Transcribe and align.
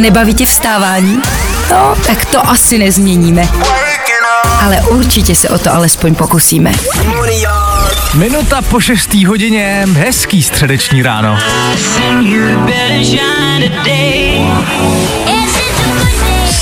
Nebaví 0.00 0.34
tě 0.34 0.46
vstávání? 0.46 1.22
No, 1.70 1.94
tak 2.06 2.24
to 2.24 2.48
asi 2.48 2.78
nezměníme. 2.78 3.48
Ale 4.62 4.76
určitě 4.76 5.34
se 5.34 5.48
o 5.48 5.58
to 5.58 5.74
alespoň 5.74 6.14
pokusíme. 6.14 6.72
Minuta 8.14 8.62
po 8.62 8.80
6. 8.80 9.14
hodině, 9.14 9.86
hezký 9.92 10.42
středeční 10.42 11.02
ráno. 11.02 11.38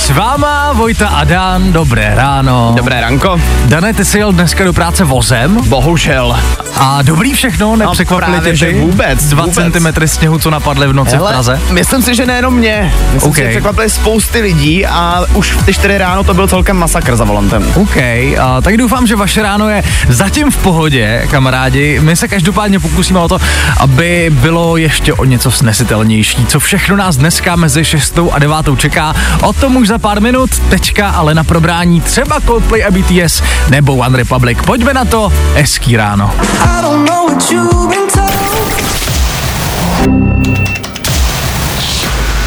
S 0.02 0.10
váma 0.10 0.72
Vojta 0.72 1.08
a 1.08 1.24
Dan, 1.24 1.72
dobré 1.72 2.12
ráno. 2.14 2.72
Dobré 2.76 3.00
ranko. 3.00 3.40
Dané, 3.64 3.94
ty 3.94 4.04
jsi 4.04 4.18
jel 4.18 4.32
dneska 4.32 4.64
do 4.64 4.72
práce 4.72 5.04
vozem? 5.04 5.56
Bohužel. 5.68 6.36
A 6.76 7.02
dobrý 7.02 7.34
všechno, 7.34 7.76
nepřekvapili 7.76 8.40
tě 8.40 8.56
že 8.56 8.72
vůbec, 8.72 9.24
2 9.24 9.44
vůbec. 9.44 9.72
cm 9.72 10.06
sněhu, 10.06 10.38
co 10.38 10.50
napadly 10.50 10.86
v 10.86 10.92
noci 10.92 11.16
v 11.16 11.28
Praze? 11.28 11.60
myslím 11.70 12.02
si, 12.02 12.14
že 12.14 12.26
nejenom 12.26 12.54
mě. 12.54 12.94
Myslím 13.14 13.30
OK. 13.30 13.36
si, 13.36 13.42
že 13.42 13.48
překvapili 13.50 13.90
spousty 13.90 14.40
lidí 14.40 14.86
a 14.86 15.22
už 15.34 15.52
v 15.52 15.66
ty 15.66 15.74
4 15.74 15.98
ráno 15.98 16.24
to 16.24 16.34
byl 16.34 16.48
celkem 16.48 16.76
masakr 16.76 17.16
za 17.16 17.24
volantem. 17.24 17.72
OK, 17.74 17.96
a 18.40 18.60
tak 18.62 18.76
doufám, 18.76 19.06
že 19.06 19.16
vaše 19.16 19.42
ráno 19.42 19.68
je 19.68 19.82
zatím 20.08 20.50
v 20.50 20.56
pohodě, 20.56 21.26
kamarádi. 21.30 22.00
My 22.00 22.16
se 22.16 22.28
každopádně 22.28 22.80
pokusíme 22.80 23.18
o 23.18 23.28
to, 23.28 23.38
aby 23.76 24.30
bylo 24.34 24.76
ještě 24.76 25.12
o 25.12 25.24
něco 25.24 25.50
snesitelnější. 25.50 26.46
Co 26.46 26.60
všechno 26.60 26.96
nás 26.96 27.16
dneska 27.16 27.56
mezi 27.56 27.84
6 27.84 28.18
a 28.32 28.38
9 28.38 28.56
čeká, 28.76 29.14
o 29.40 29.52
tom 29.52 29.76
už 29.76 29.88
za 29.88 29.98
pár 30.02 30.20
minut. 30.20 30.50
Tečka, 30.68 31.08
ale 31.10 31.34
na 31.34 31.44
probrání 31.44 32.00
třeba 32.00 32.40
Coldplay 32.40 32.84
a 32.84 32.90
BTS 32.90 33.42
nebo 33.70 33.94
One 33.94 34.16
Republic. 34.16 34.58
Pojďme 34.66 34.94
na 34.94 35.04
to, 35.04 35.32
hezký 35.54 35.96
ráno. 35.96 36.34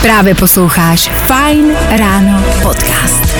Právě 0.01 0.35
posloucháš 0.35 1.11
Fine 1.27 1.97
Ráno 1.97 2.43
podcast. 2.63 3.35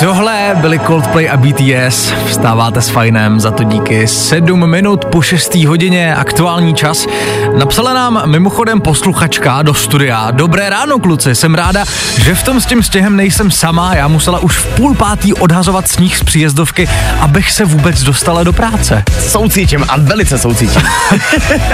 Tohle 0.00 0.56
byly 0.60 0.78
Coldplay 0.78 1.30
a 1.30 1.36
BTS, 1.36 2.12
vstáváte 2.26 2.82
s 2.82 2.88
fajnem, 2.88 3.40
za 3.40 3.50
to 3.50 3.64
díky 3.64 4.06
7 4.06 4.70
minut 4.70 5.04
po 5.04 5.22
6. 5.22 5.54
hodině, 5.54 6.14
aktuální 6.14 6.74
čas. 6.74 7.06
Napsala 7.56 7.94
nám 7.94 8.22
mimochodem 8.26 8.80
posluchačka 8.80 9.62
do 9.62 9.74
studia. 9.74 10.30
Dobré 10.30 10.70
ráno 10.70 10.98
kluci, 10.98 11.34
jsem 11.34 11.54
ráda, 11.54 11.84
že 12.22 12.34
v 12.34 12.42
tom 12.42 12.60
s 12.60 12.66
tím 12.66 12.82
stěhem 12.82 13.16
nejsem 13.16 13.50
sama, 13.50 13.94
já 13.94 14.08
musela 14.08 14.38
už 14.38 14.56
v 14.56 14.66
půl 14.66 14.94
pátý 14.94 15.34
odhazovat 15.34 15.88
sníh 15.88 16.16
z 16.16 16.24
příjezdovky, 16.24 16.88
abych 17.20 17.52
se 17.52 17.64
vůbec 17.64 18.02
dostala 18.02 18.44
do 18.44 18.52
práce. 18.52 19.04
Soucítím 19.28 19.84
a 19.88 19.96
velice 19.98 20.38
soucítím. 20.38 20.82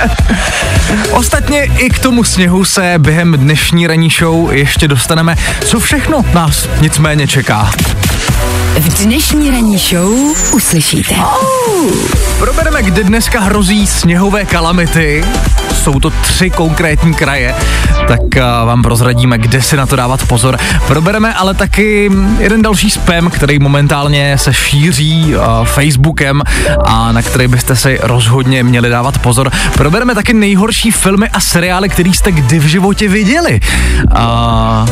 Ostatně 1.12 1.64
i 1.64 1.90
k 1.90 1.98
tomu 1.98 2.24
sněhu 2.24 2.64
se 2.64 2.94
během 2.98 3.32
dnešní 3.32 3.86
ranní 3.86 4.10
show 4.10 4.52
ještě 4.52 4.88
dostaneme, 4.88 5.36
co 5.64 5.80
všechno 5.80 6.24
nás 6.34 6.68
nicméně 6.80 7.26
čeká. 7.26 7.70
V 8.76 9.04
dnešní 9.04 9.50
ranní 9.50 9.78
show 9.78 10.12
uslyšíte. 10.52 11.14
Probereme, 12.38 12.82
kde 12.82 13.04
dneska 13.04 13.40
hrozí 13.40 13.86
sněhové 13.86 14.44
kalamity. 14.44 15.24
Jsou 15.74 16.00
to 16.00 16.10
tři 16.10 16.50
konkrétní 16.50 17.14
kraje, 17.14 17.54
tak 18.08 18.20
uh, 18.36 18.42
vám 18.66 18.82
prozradíme, 18.82 19.38
kde 19.38 19.62
si 19.62 19.76
na 19.76 19.86
to 19.86 19.96
dávat 19.96 20.26
pozor. 20.26 20.58
Probereme 20.86 21.34
ale 21.34 21.54
taky 21.54 22.10
jeden 22.38 22.62
další 22.62 22.90
spam, 22.90 23.30
který 23.30 23.58
momentálně 23.58 24.38
se 24.38 24.54
šíří 24.54 25.34
uh, 25.36 25.64
Facebookem 25.64 26.42
a 26.84 27.12
na 27.12 27.22
který 27.22 27.48
byste 27.48 27.76
si 27.76 27.98
rozhodně 28.02 28.62
měli 28.62 28.88
dávat 28.90 29.18
pozor. 29.18 29.50
Probereme 29.74 30.14
taky 30.14 30.32
nejhorší 30.34 30.90
filmy 30.90 31.28
a 31.28 31.40
seriály, 31.40 31.88
který 31.88 32.14
jste 32.14 32.32
kdy 32.32 32.58
v 32.58 32.64
životě 32.66 33.08
viděli. 33.08 33.60
Uh, 34.12 34.18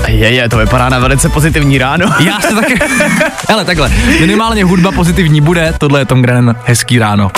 Je, 0.06 0.30
je, 0.32 0.48
to 0.48 0.56
vypadá 0.56 0.88
na 0.88 0.98
velice 0.98 1.28
pozitivní 1.28 1.78
ráno. 1.78 2.06
já 2.20 2.40
se 2.40 2.54
taky... 2.54 2.78
Hele, 3.48 3.64
takhle, 3.76 3.90
minimálně 4.20 4.64
hudba 4.64 4.92
pozitivní 4.92 5.40
bude, 5.40 5.74
tohle 5.78 6.00
je 6.00 6.04
Tom 6.04 6.22
Grennan, 6.22 6.56
hezký 6.64 6.98
ráno. 6.98 7.30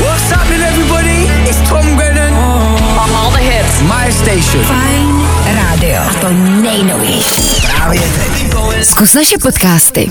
What's 0.00 0.30
happening, 0.30 0.62
everybody? 0.68 1.30
It's 1.44 1.68
Tom 1.68 1.96
Grennan. 1.96 2.32
On 2.34 3.16
all 3.16 3.30
the 3.30 3.38
hits. 3.38 3.80
My 3.80 4.12
station. 4.12 4.64
Fine 4.64 5.22
Radio. 5.54 6.02
A 6.10 6.14
to 6.20 6.28
nejnovější. 6.62 7.62
Právě 7.76 8.00
teď. 8.00 8.54
Zkus 8.84 9.14
naše 9.14 9.38
podcasty. 9.38 10.10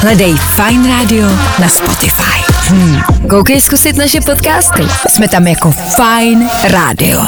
Hledej 0.00 0.34
Fine 0.36 0.88
Radio 0.88 1.26
na 1.58 1.68
Spotify. 1.68 2.52
Hmm. 2.68 3.02
Koukej 3.30 3.60
zkusit 3.60 3.96
naše 3.96 4.20
podcasty. 4.20 4.82
Jsme 5.08 5.28
tam 5.28 5.46
jako 5.46 5.72
Fine 5.72 6.50
Radio. 6.70 7.20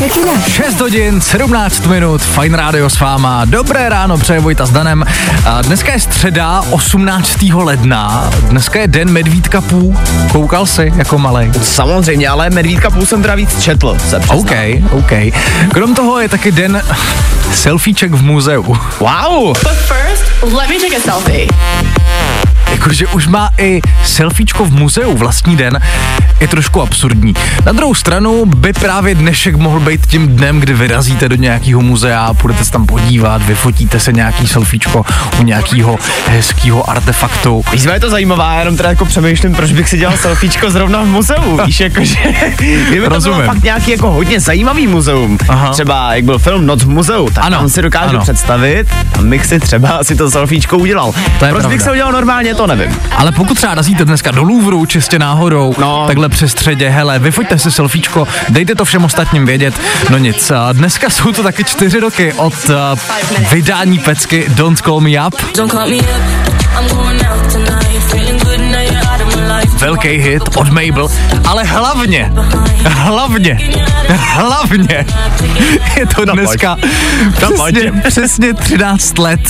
Jinak? 0.00 0.48
6 0.48 0.80
hodin, 0.80 1.20
17 1.20 1.86
minut, 1.86 2.22
Fajn 2.22 2.54
rádio 2.54 2.90
s 2.90 3.00
váma. 3.00 3.44
Dobré 3.44 3.88
ráno, 3.88 4.18
přeje 4.18 4.40
Vojta 4.40 4.66
s 4.66 4.70
Danem. 4.70 5.04
A 5.46 5.62
dneska 5.62 5.92
je 5.92 6.00
středa, 6.00 6.62
18. 6.70 7.42
ledna. 7.54 8.30
Dneska 8.40 8.80
je 8.80 8.88
den 8.88 9.10
medvídka 9.10 9.60
pů. 9.60 9.96
Koukal 10.32 10.66
jsi 10.66 10.92
jako 10.96 11.18
malej? 11.18 11.50
Samozřejmě, 11.62 12.28
ale 12.28 12.50
Medvídka 12.50 12.90
půl 12.90 13.06
jsem 13.06 13.22
teda 13.22 13.34
víc 13.34 13.62
četl, 13.62 13.98
se 14.08 14.18
přiznám. 14.20 14.38
OK, 14.38 14.52
OK. 14.92 15.12
Krom 15.72 15.94
toho 15.94 16.20
je 16.20 16.28
taky 16.28 16.52
den 16.52 16.82
selfieček 17.54 18.12
v 18.12 18.22
muzeu. 18.22 18.76
Wow! 19.00 19.46
But 19.62 19.72
first, 19.72 20.24
let 20.42 20.68
me 20.68 20.76
take 20.78 20.96
a 20.96 21.00
selfie. 21.00 21.46
Jakože 22.76 23.06
už 23.06 23.26
má 23.26 23.50
i 23.58 23.80
selfiečko 24.04 24.64
v 24.64 24.72
muzeu 24.72 25.16
vlastní 25.16 25.56
den, 25.56 25.80
je 26.40 26.48
trošku 26.48 26.82
absurdní. 26.82 27.34
Na 27.66 27.72
druhou 27.72 27.94
stranu 27.94 28.44
by 28.46 28.72
právě 28.72 29.14
dnešek 29.14 29.56
mohl 29.56 29.80
být 29.80 30.06
tím 30.06 30.28
dnem, 30.36 30.60
kdy 30.60 30.72
vyrazíte 30.74 31.28
do 31.28 31.36
nějakého 31.36 31.80
muzea, 31.80 32.34
půjdete 32.34 32.64
se 32.64 32.72
tam 32.72 32.86
podívat, 32.86 33.42
vyfotíte 33.42 34.00
se 34.00 34.12
nějaký 34.12 34.46
selfiečko 34.46 35.04
u 35.40 35.42
nějakého 35.42 35.98
hezkého 36.28 36.90
artefaktu. 36.90 37.62
Výzva 37.72 37.94
je 37.94 38.00
to 38.00 38.10
zajímavá, 38.10 38.52
já 38.52 38.58
jenom 38.58 38.76
teda 38.76 38.88
jako 38.88 39.04
přemýšlím, 39.04 39.54
proč 39.54 39.72
bych 39.72 39.88
si 39.88 39.98
dělal 39.98 40.16
selfiečko 40.16 40.70
zrovna 40.70 41.02
v 41.02 41.06
muzeu, 41.06 41.60
víš, 41.66 41.80
jakože, 41.80 42.18
kdyby 42.58 43.00
to 43.02 43.08
Rozumím. 43.08 43.38
bylo 43.38 43.54
fakt 43.54 43.64
nějaký 43.64 43.90
jako 43.90 44.10
hodně 44.10 44.40
zajímavý 44.40 44.86
muzeum, 44.86 45.38
Aha. 45.48 45.70
třeba 45.70 46.14
jak 46.14 46.24
byl 46.24 46.38
film 46.38 46.66
Noc 46.66 46.82
v 46.82 46.88
muzeu, 46.88 47.30
tak 47.30 47.44
Ano, 47.44 47.58
tam 47.58 47.68
si 47.68 47.82
dokážu 47.82 48.08
ano. 48.10 48.20
představit, 48.20 48.86
tam 49.12 49.30
bych 49.30 49.46
si 49.46 49.60
třeba 49.60 50.04
si 50.04 50.16
to 50.16 50.30
selfiečko 50.30 50.78
udělal. 50.78 51.12
To 51.38 51.44
je 51.44 51.50
proč 51.52 51.62
bych 51.62 51.68
pravda. 51.68 51.84
se 51.84 51.90
udělal 51.92 52.12
normálně, 52.12 52.54
to 52.54 52.65
nevím. 52.66 52.96
Ale 53.16 53.32
pokud 53.32 53.54
třeba 53.56 53.74
razíte 53.74 54.04
dneska 54.04 54.30
do 54.30 54.42
Louvru 54.42 54.86
čistě 54.86 55.18
náhodou, 55.18 55.74
No. 55.78 56.04
takhle 56.06 56.28
přes 56.28 56.50
středě, 56.52 56.88
hele, 56.88 57.18
vyfoťte 57.18 57.58
si 57.58 57.70
selfiečko, 57.70 58.28
dejte 58.48 58.74
to 58.74 58.84
všem 58.84 59.04
ostatním 59.04 59.46
vědět. 59.46 59.74
No 60.10 60.18
nic, 60.18 60.50
a 60.50 60.72
dneska 60.72 61.10
jsou 61.10 61.32
to 61.32 61.42
taky 61.42 61.64
čtyři 61.64 62.00
roky 62.00 62.32
od 62.32 62.54
uh, 62.68 62.74
vydání 63.50 63.98
pecky 63.98 64.44
Don't 64.48 64.78
Call 64.78 65.00
Me 65.00 65.26
Up. 65.26 65.34
Don't 65.56 65.72
call 65.72 65.88
me 65.90 65.96
up. 65.96 67.25
Velký 69.78 70.08
hit 70.08 70.42
od 70.56 70.68
Mabel, 70.68 71.08
ale 71.44 71.64
hlavně, 71.64 72.32
hlavně, 72.84 73.58
hlavně 74.08 75.06
je 75.96 76.06
to 76.06 76.24
dneska 76.24 76.76
přesně, 77.32 77.92
přesně 78.08 78.54
13 78.54 79.18
let 79.18 79.40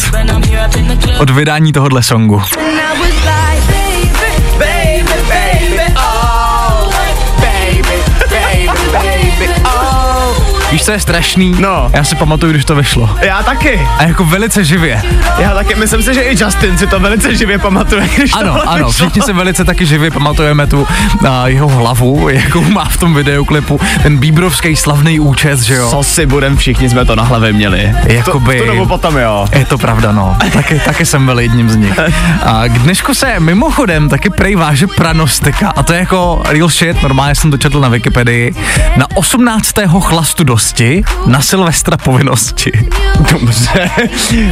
od 1.18 1.30
vydání 1.30 1.72
tohohle 1.72 2.02
songu. 2.02 2.42
Víš, 10.76 10.84
co 10.84 10.92
je 10.92 11.00
strašný? 11.00 11.54
No. 11.60 11.90
Já 11.92 12.04
si 12.04 12.16
pamatuju, 12.16 12.52
když 12.52 12.64
to 12.64 12.74
vyšlo. 12.74 13.10
Já 13.22 13.42
taky. 13.42 13.80
A 13.98 14.02
jako 14.04 14.24
velice 14.24 14.64
živě. 14.64 15.02
Já 15.38 15.54
taky, 15.54 15.74
myslím 15.74 16.02
si, 16.02 16.14
že 16.14 16.20
i 16.22 16.44
Justin 16.44 16.78
si 16.78 16.86
to 16.86 17.00
velice 17.00 17.36
živě 17.36 17.58
pamatuje, 17.58 18.08
když 18.16 18.32
Ano, 18.32 18.46
tohle 18.46 18.62
ano, 18.62 18.76
vyšlo. 18.86 18.92
všichni 18.92 19.22
se 19.22 19.32
velice 19.32 19.64
taky 19.64 19.86
živě 19.86 20.10
pamatujeme 20.10 20.66
tu 20.66 20.80
uh, 20.82 21.28
jeho 21.44 21.68
hlavu, 21.68 22.28
jakou 22.32 22.60
má 22.64 22.84
v 22.84 22.96
tom 22.96 23.14
videoklipu, 23.14 23.80
ten 24.02 24.18
bíbrovský 24.18 24.76
slavný 24.76 25.20
účes, 25.20 25.60
že 25.60 25.74
jo? 25.74 25.88
Co 25.90 26.02
si 26.02 26.26
budem, 26.26 26.56
všichni 26.56 26.88
jsme 26.90 27.04
to 27.04 27.16
na 27.16 27.22
hlavě 27.22 27.52
měli. 27.52 27.92
Jakoby- 28.06 28.58
To, 28.58 28.64
tu 28.64 28.70
dobu 28.70 28.86
potom 28.86 29.16
jo. 29.16 29.46
Je 29.52 29.64
to 29.64 29.78
pravda, 29.78 30.12
no. 30.12 30.36
Taky, 30.52 30.80
taky 30.84 31.06
jsem 31.06 31.24
byl 31.26 31.40
jedním 31.40 31.70
z 31.70 31.76
nich. 31.76 31.98
A 32.44 32.68
k 32.68 32.78
dnešku 32.78 33.14
se 33.14 33.40
mimochodem 33.40 34.08
taky 34.08 34.30
prej 34.30 34.56
váže 34.56 34.86
pranostika 34.86 35.68
a 35.76 35.82
to 35.82 35.92
je 35.92 35.98
jako 35.98 36.42
real 36.48 36.68
shit, 36.68 37.02
normálně 37.02 37.34
jsem 37.34 37.50
to 37.50 37.58
četl 37.58 37.80
na 37.80 37.88
Wikipedii. 37.88 38.54
Na 38.96 39.06
18. 39.14 39.72
chlastu 40.00 40.44
dosti, 40.66 41.02
na 41.26 41.40
Silvestra 41.40 41.96
povinnosti. 41.96 42.72
Dobře. 43.32 43.90
Uh, 44.32 44.50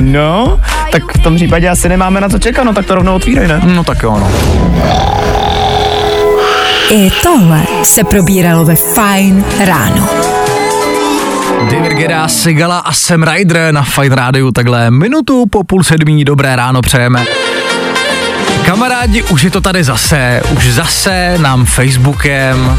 no, 0.00 0.60
tak 0.92 1.02
v 1.18 1.22
tom 1.22 1.36
případě 1.36 1.68
asi 1.68 1.88
nemáme 1.88 2.20
na 2.20 2.28
co 2.28 2.38
čekat, 2.38 2.64
no 2.64 2.74
tak 2.74 2.86
to 2.86 2.94
rovnou 2.94 3.14
otvírej, 3.14 3.48
ne? 3.48 3.60
No 3.64 3.84
tak 3.84 4.02
jo, 4.02 4.18
no. 4.18 4.30
I 6.90 7.10
tohle 7.22 7.62
se 7.82 8.04
probíralo 8.04 8.64
ve 8.64 8.76
Fine 8.76 9.44
ráno. 9.64 10.08
David 11.70 11.92
Gera, 11.92 12.28
Sigala 12.28 12.78
a 12.78 12.92
Sam 12.92 13.22
Ryder 13.22 13.74
na 13.74 13.82
Fight 13.82 14.12
Rádiu 14.12 14.50
takhle 14.50 14.90
minutu 14.90 15.44
po 15.50 15.64
půl 15.64 15.84
sedmí, 15.84 16.24
dobré 16.24 16.56
ráno 16.56 16.82
přejeme. 16.82 17.24
Kamarádi, 18.66 19.22
už 19.22 19.42
je 19.42 19.50
to 19.50 19.60
tady 19.60 19.84
zase, 19.84 20.42
už 20.56 20.72
zase 20.72 21.38
nám 21.38 21.64
Facebookem 21.64 22.76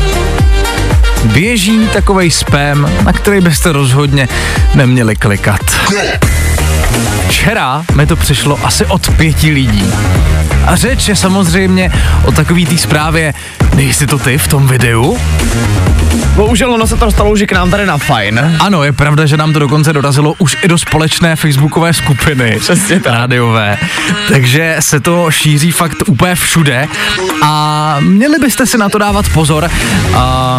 běží 1.24 1.88
takovej 1.94 2.31
spam, 2.31 2.90
na 3.06 3.14
který 3.14 3.42
byste 3.42 3.72
rozhodně 3.72 4.28
neměli 4.75 5.16
klikat. 5.16 5.62
Včera 7.28 7.84
mi 7.96 8.06
to 8.06 8.16
přišlo 8.16 8.60
asi 8.64 8.86
od 8.86 9.10
pěti 9.10 9.52
lidí. 9.52 9.94
A 10.66 10.76
řeč 10.76 11.08
je 11.08 11.16
samozřejmě 11.16 11.92
o 12.24 12.32
takový 12.32 12.66
té 12.66 12.78
zprávě, 12.78 13.34
nejsi 13.76 14.08
to 14.08 14.18
ty 14.18 14.38
v 14.38 14.48
tom 14.48 14.68
videu? 14.68 15.18
Bohužel 16.36 16.74
ono 16.74 16.88
se 16.88 16.98
to 16.98 17.06
dostalo 17.06 17.32
už 17.32 17.44
k 17.48 17.52
nám 17.52 17.72
tady 17.72 17.86
na 17.86 17.98
fajn. 17.98 18.58
Ano, 18.60 18.84
je 18.84 18.94
pravda, 18.94 19.26
že 19.26 19.38
nám 19.38 19.54
to 19.54 19.60
dokonce 19.60 19.94
dorazilo 19.94 20.36
už 20.38 20.58
i 20.64 20.68
do 20.68 20.78
společné 20.78 21.36
facebookové 21.36 21.94
skupiny. 21.94 22.58
Přesně 22.60 23.00
tak. 23.00 23.14
Rádiové. 23.14 23.78
Takže 24.28 24.76
se 24.80 25.00
to 25.00 25.32
šíří 25.32 25.72
fakt 25.72 26.04
úplně 26.08 26.36
všude 26.36 26.88
a 27.42 27.98
měli 28.00 28.40
byste 28.40 28.66
si 28.66 28.78
na 28.78 28.90
to 28.90 28.98
dávat 28.98 29.30
pozor. 29.30 29.70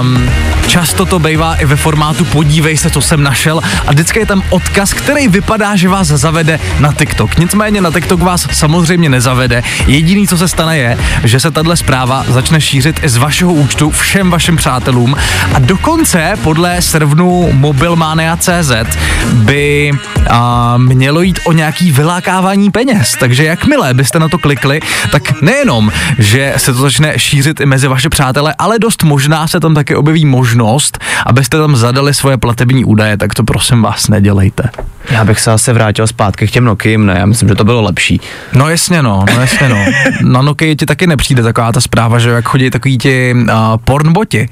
Um, 0.00 0.31
často 0.67 1.06
to 1.06 1.19
bývá 1.19 1.55
i 1.55 1.65
ve 1.65 1.76
formátu 1.76 2.25
podívej 2.25 2.76
se, 2.76 2.91
co 2.91 3.00
jsem 3.00 3.23
našel 3.23 3.61
a 3.87 3.91
vždycky 3.91 4.19
je 4.19 4.26
tam 4.26 4.43
odkaz, 4.50 4.93
který 4.93 5.29
vypadá, 5.29 5.76
že 5.76 5.88
vás 5.88 6.07
zavede 6.16 6.60
na 6.81 6.93
TikTok. 6.93 7.38
Nicméně 7.38 7.81
na 7.81 7.90
TikTok 7.90 8.22
vás 8.22 8.46
samozřejmě 8.52 9.08
nezavede. 9.08 9.62
Jediný, 9.87 10.28
co 10.28 10.38
se 10.38 10.49
stane, 10.49 10.78
je, 10.78 10.99
že 11.25 11.40
se 11.40 11.50
tahle 11.50 11.76
zpráva 11.76 12.25
začne 12.28 12.60
šířit 12.60 13.00
i 13.05 13.08
z 13.08 13.16
vašeho 13.16 13.52
účtu 13.52 13.90
všem 13.90 14.31
vašim 14.31 14.56
přátelům 14.56 15.16
a 15.55 15.58
dokonce 15.58 16.34
podle 16.43 16.82
servnu 16.82 17.52
mobilmania.cz 17.52 18.96
by 19.32 19.93
a, 20.31 20.75
mělo 20.78 21.22
jít 21.22 21.40
o 21.44 21.52
nějaký 21.52 21.93
vylákávání 21.93 22.70
peněz. 22.70 23.16
Takže 23.20 23.44
jakmile 23.44 23.94
byste 23.94 24.19
na 24.19 24.28
to 24.28 24.38
klikli, 24.38 24.81
tak 25.12 25.43
nejenom, 25.43 25.93
že 26.19 26.55
se 26.56 26.72
to 26.72 26.78
začne 26.78 27.19
šířit 27.19 27.60
i 27.60 27.66
mezi 27.66 27.88
vaše 27.88 28.08
přátele, 28.08 28.55
ale 28.58 28.78
dost 28.78 29.05
možná 29.05 29.49
se 29.49 29.60
tam 29.60 29.75
taky 29.75 29.94
objeví 29.94 30.25
možnost, 30.25 30.99
abyste 31.26 31.58
tam 31.58 31.76
zadali 31.76 32.14
svoje 32.14 32.37
platební 32.37 32.84
údaje, 32.84 33.16
tak 33.16 33.34
to 33.34 33.44
prosím 33.44 33.82
vás 33.82 34.08
nedělejte. 34.08 34.70
Já 35.10 35.24
bych 35.24 35.40
se 35.40 35.52
asi 35.52 35.72
vrátil 35.72 36.06
zpátky 36.06 36.46
k 36.46 36.50
těm 36.50 36.64
Nokiím, 36.64 37.06
ne? 37.06 37.14
Já 37.18 37.26
myslím, 37.26 37.48
že 37.48 37.54
to 37.54 37.64
bylo 37.64 37.82
lepší. 37.82 38.20
No 38.52 38.68
jasně 38.68 39.02
no, 39.02 39.24
no 39.34 39.40
jasně 39.40 39.68
no. 39.68 39.84
Na 40.22 40.42
Nokia 40.42 40.74
ti 40.74 40.86
taky 40.86 41.06
nepřijde 41.06 41.42
taková 41.42 41.72
ta 41.72 41.80
zpráva, 41.80 42.18
že 42.18 42.30
jak 42.30 42.48
chodí 42.48 42.70
takový 42.70 42.98
ti 42.98 43.34
uh, 43.34 43.46
pornboti, 43.84 44.48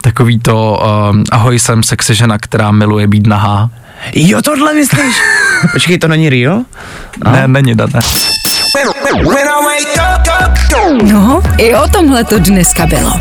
takový 0.00 0.38
to 0.38 0.82
uh, 1.12 1.22
ahoj 1.30 1.58
jsem 1.58 1.82
sexy 1.82 2.14
žena, 2.14 2.38
která 2.38 2.70
miluje 2.70 3.06
být 3.06 3.26
nahá. 3.26 3.70
Jo, 4.14 4.42
tohle 4.42 4.74
myslíš? 4.74 5.16
Počkej, 5.72 5.98
to 5.98 6.08
není 6.08 6.28
real? 6.28 6.62
Ne, 7.32 7.48
není 7.48 7.74
ne. 7.74 7.84
Up, 7.84 8.00
No, 11.02 11.42
i 11.58 11.74
o 11.74 11.88
tomhle 11.88 12.24
to 12.24 12.38
dneska 12.38 12.86
bylo. 12.86 13.18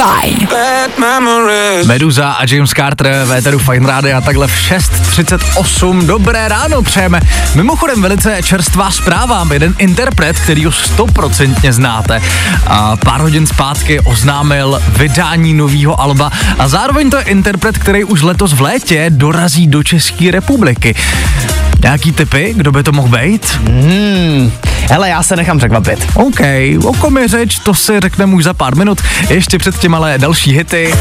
Fajn. 0.00 0.48
bad 0.50 0.98
memories. 0.98 1.86
Meduza 1.86 2.30
a 2.30 2.44
James 2.48 2.70
Carter 2.70 3.24
v 3.24 3.32
éteru 3.32 3.58
Fine 3.58 3.86
Radio 3.86 4.16
a 4.16 4.20
takhle 4.20 4.46
v 4.46 4.50
6.38. 4.50 6.06
Dobré 6.06 6.48
ráno 6.48 6.82
přejeme. 6.82 7.20
Mimochodem 7.54 8.02
velice 8.02 8.42
čerstvá 8.42 8.90
zpráva. 8.90 9.48
Jeden 9.52 9.74
interpret, 9.78 10.40
který 10.40 10.64
ho 10.64 10.72
stoprocentně 10.72 11.72
znáte, 11.72 12.22
a 12.66 12.96
pár 12.96 13.20
hodin 13.20 13.46
zpátky 13.46 14.00
oznámil 14.00 14.82
vydání 14.88 15.54
nového 15.54 16.00
alba 16.00 16.30
a 16.58 16.68
zároveň 16.68 17.10
to 17.10 17.16
je 17.16 17.22
interpret, 17.24 17.78
který 17.78 18.04
už 18.04 18.22
letos 18.22 18.52
v 18.52 18.60
létě 18.60 19.06
dorazí 19.08 19.66
do 19.66 19.82
České 19.82 20.30
republiky. 20.30 20.94
Nějaký 21.82 22.12
typy, 22.12 22.52
kdo 22.56 22.72
by 22.72 22.82
to 22.82 22.92
mohl 22.92 23.08
být? 23.08 23.60
Hmm. 23.64 24.52
Hele, 24.90 25.08
já 25.08 25.22
se 25.22 25.36
nechám 25.36 25.58
překvapit. 25.58 26.06
OK, 26.14 26.40
o 26.84 26.92
kom 26.92 27.18
je 27.18 27.28
řeč, 27.28 27.58
to 27.58 27.74
si 27.74 28.00
řekneme 28.00 28.34
už 28.34 28.44
za 28.44 28.54
pár 28.54 28.76
minut. 28.76 29.00
Ještě 29.28 29.58
předtím 29.58 29.94
ale 29.94 30.18
další 30.18 30.52
hity. 30.52 30.94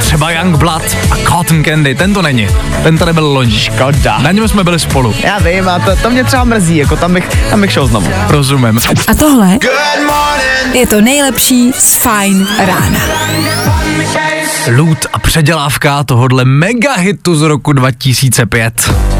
Třeba 0.00 0.30
Young 0.30 0.56
Blood 0.56 0.82
a 1.10 1.16
Cotton 1.16 1.64
Candy, 1.64 1.94
ten 1.94 2.14
to 2.14 2.22
není. 2.22 2.48
Ten 2.82 2.98
tady 2.98 3.12
byl 3.12 3.26
loni. 3.26 3.58
Škoda. 3.58 4.18
Na 4.18 4.32
něm 4.32 4.48
jsme 4.48 4.64
byli 4.64 4.78
spolu. 4.78 5.14
Já 5.24 5.38
vím, 5.38 5.68
a 5.68 5.78
to, 5.78 5.96
to 5.96 6.10
mě 6.10 6.24
třeba 6.24 6.44
mrzí, 6.44 6.76
jako 6.76 6.96
tam 6.96 7.14
bych, 7.14 7.28
tam 7.50 7.60
bych 7.60 7.72
šel 7.72 7.86
znovu. 7.86 8.10
Rozumím. 8.28 8.80
A 9.08 9.14
tohle 9.14 9.58
je 10.72 10.86
to 10.86 11.00
nejlepší 11.00 11.72
z 11.72 11.94
Fajn 11.94 12.46
rána. 12.58 13.00
Loot 14.76 15.06
a 15.12 15.18
předělávka 15.18 16.04
tohodle 16.04 16.44
mega 16.44 16.94
hitu 16.94 17.36
z 17.36 17.42
roku 17.42 17.72
2005. 17.72 19.17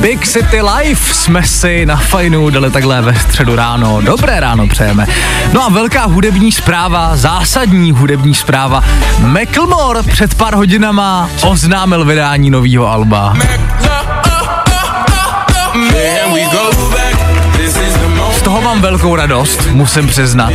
Big 0.00 0.26
City 0.26 0.62
Life 0.62 1.14
jsme 1.14 1.42
si 1.42 1.86
na 1.86 1.96
fajnu 1.96 2.50
dali 2.50 2.70
takhle 2.70 3.02
ve 3.02 3.14
středu 3.14 3.56
ráno. 3.56 4.00
Dobré 4.00 4.40
ráno 4.40 4.68
přejeme. 4.68 5.06
No 5.52 5.64
a 5.64 5.68
velká 5.68 6.04
hudební 6.04 6.52
zpráva, 6.52 7.16
zásadní 7.16 7.92
hudební 7.92 8.34
zpráva. 8.34 8.84
Macklemore 9.18 10.02
před 10.02 10.34
pár 10.34 10.54
hodinama 10.54 11.30
oznámil 11.42 12.04
vydání 12.04 12.50
nového 12.50 12.86
alba. 12.86 13.34
Here 15.92 16.34
we 16.34 16.44
go 16.44 16.90
back. 16.90 17.09
Toho 18.50 18.62
mám 18.62 18.80
velkou 18.80 19.16
radost, 19.16 19.68
musím 19.72 20.06
přiznat. 20.06 20.52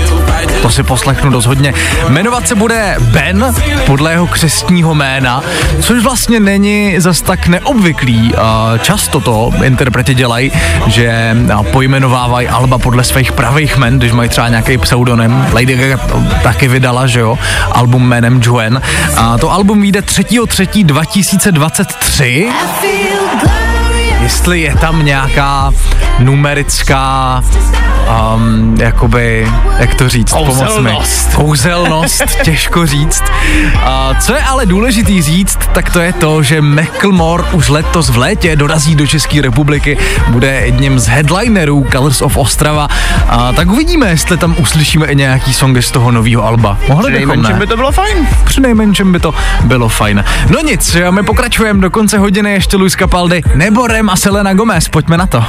To 0.61 0.69
si 0.69 0.83
poslechnu 0.83 1.29
dost 1.29 1.45
hodně. 1.45 1.73
Jmenovat 2.09 2.47
se 2.47 2.55
bude 2.55 2.95
Ben, 2.99 3.55
podle 3.85 4.11
jeho 4.11 4.27
křestního 4.27 4.95
jména, 4.95 5.43
což 5.81 6.03
vlastně 6.03 6.39
není 6.39 6.99
zas 6.99 7.21
tak 7.21 7.47
neobvyklý. 7.47 8.33
Často 8.81 9.19
to 9.19 9.51
interpreti 9.63 10.13
dělají, 10.13 10.51
že 10.87 11.37
pojmenovávají 11.71 12.47
alba 12.47 12.77
podle 12.77 13.03
svých 13.03 13.31
pravých 13.31 13.77
jmen, 13.77 13.99
když 13.99 14.11
mají 14.11 14.29
třeba 14.29 14.47
nějaký 14.47 14.77
pseudonym. 14.77 15.45
Lady 15.53 15.75
Gaga 15.75 15.97
taky 16.43 16.67
vydala, 16.67 17.07
že 17.07 17.19
jo, 17.19 17.37
album 17.71 18.07
jménem 18.07 18.41
Joanne. 18.43 18.81
A 19.17 19.37
to 19.37 19.51
album 19.51 19.81
vyjde 19.81 19.99
3.3.2023 19.99 22.51
jestli 24.23 24.61
je 24.61 24.75
tam 24.75 25.05
nějaká 25.05 25.71
numerická, 26.19 27.43
um, 28.07 28.44
jakoby, 28.77 29.47
jak 29.77 29.95
to 29.95 30.09
říct, 30.09 30.33
pomoc 30.33 30.57
mi. 30.57 30.65
Kouzelnost. 30.65 31.33
Kouzelnost, 31.33 32.23
těžko 32.43 32.85
říct. 32.85 33.23
Uh, 33.75 34.17
co 34.19 34.33
je 34.33 34.41
ale 34.41 34.65
důležitý 34.65 35.21
říct, 35.21 35.59
tak 35.73 35.89
to 35.89 35.99
je 35.99 36.13
to, 36.13 36.43
že 36.43 36.61
Macklemore 36.61 37.43
už 37.51 37.69
letos 37.69 38.09
v 38.09 38.17
létě 38.17 38.55
dorazí 38.55 38.95
do 38.95 39.07
České 39.07 39.41
republiky, 39.41 39.97
bude 40.27 40.47
jedním 40.47 40.99
z 40.99 41.07
headlinerů 41.07 41.87
Colors 41.91 42.21
of 42.21 42.37
Ostrava, 42.37 42.87
a 43.29 43.53
tak 43.53 43.71
uvidíme, 43.71 44.09
jestli 44.09 44.37
tam 44.37 44.55
uslyšíme 44.59 45.05
i 45.05 45.15
nějaký 45.15 45.53
songy 45.53 45.81
z 45.81 45.91
toho 45.91 46.11
nového 46.11 46.43
alba. 46.43 46.77
Mohli 46.87 47.11
bychom, 47.11 47.27
Nejmenším 47.27 47.53
ne? 47.53 47.59
by 47.59 47.67
to 47.67 47.75
bylo 47.75 47.91
fajn. 47.91 48.27
Přinejmenším 48.45 49.11
by 49.11 49.19
to 49.19 49.33
bylo 49.63 49.89
fajn. 49.89 50.23
No 50.49 50.59
nic, 50.61 50.97
my 51.09 51.23
pokračujeme 51.23 51.81
do 51.81 51.89
konce 51.89 52.17
hodiny 52.17 52.53
ještě 52.53 52.77
Luis 52.77 52.93
Capaldi 52.93 53.41
nebo 53.55 53.87
Rem 53.87 54.09
a 54.09 54.15
Selena 54.15 54.53
Gomez, 54.53 54.87
pojďme 54.87 55.17
na 55.17 55.27
to. 55.27 55.45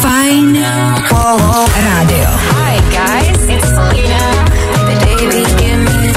Fajn 0.00 0.66
rádio. 1.76 2.15
Hi 2.24 2.80
guys, 2.90 3.48
it's 3.48 3.68
Selena. 3.68 4.44
Baby, 4.86 5.44
give 5.58 5.76
me 5.76 6.12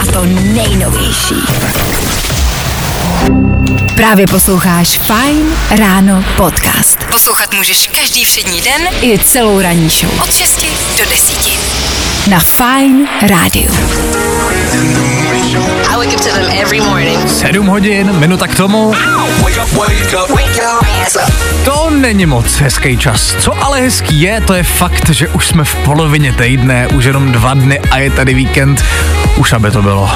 A 0.00 0.12
to 0.12 0.24
nejnovější. 0.54 1.34
Právě 3.96 4.26
posloucháš 4.26 4.98
Fajn 4.98 5.52
ráno 5.70 6.24
podcast. 6.36 6.98
Poslouchat 7.10 7.54
můžeš 7.54 7.86
každý 7.86 8.24
všední 8.24 8.60
den 8.60 8.88
i 9.02 9.18
celou 9.18 9.60
ranní 9.60 9.88
show. 9.88 10.20
Od 10.22 10.32
6 10.32 10.66
do 10.98 11.10
10. 11.10 11.58
Na 12.30 12.38
Fajn 12.38 13.08
rádiu. 13.28 13.70
I 15.42 15.98
wake 15.98 16.14
up 16.14 16.20
to 16.20 16.30
them 16.30 16.50
every 16.54 16.80
morning. 16.80 17.18
7 17.28 17.66
hodin, 17.66 18.12
minuta 18.18 18.46
k 18.46 18.54
tomu. 18.54 18.94
To 21.64 21.90
není 21.90 22.26
moc 22.26 22.56
hezký 22.56 22.98
čas. 22.98 23.36
Co 23.38 23.64
ale 23.64 23.80
hezký 23.80 24.20
je, 24.20 24.40
to 24.40 24.54
je 24.54 24.62
fakt, 24.62 25.10
že 25.10 25.28
už 25.28 25.46
jsme 25.46 25.64
v 25.64 25.74
polovině 25.74 26.32
týdne, 26.32 26.88
už 26.88 27.04
jenom 27.04 27.32
dva 27.32 27.54
dny 27.54 27.80
a 27.90 27.98
je 27.98 28.10
tady 28.10 28.34
víkend. 28.34 28.84
Už 29.36 29.52
aby 29.52 29.70
to 29.70 29.82
bylo. 29.82 30.10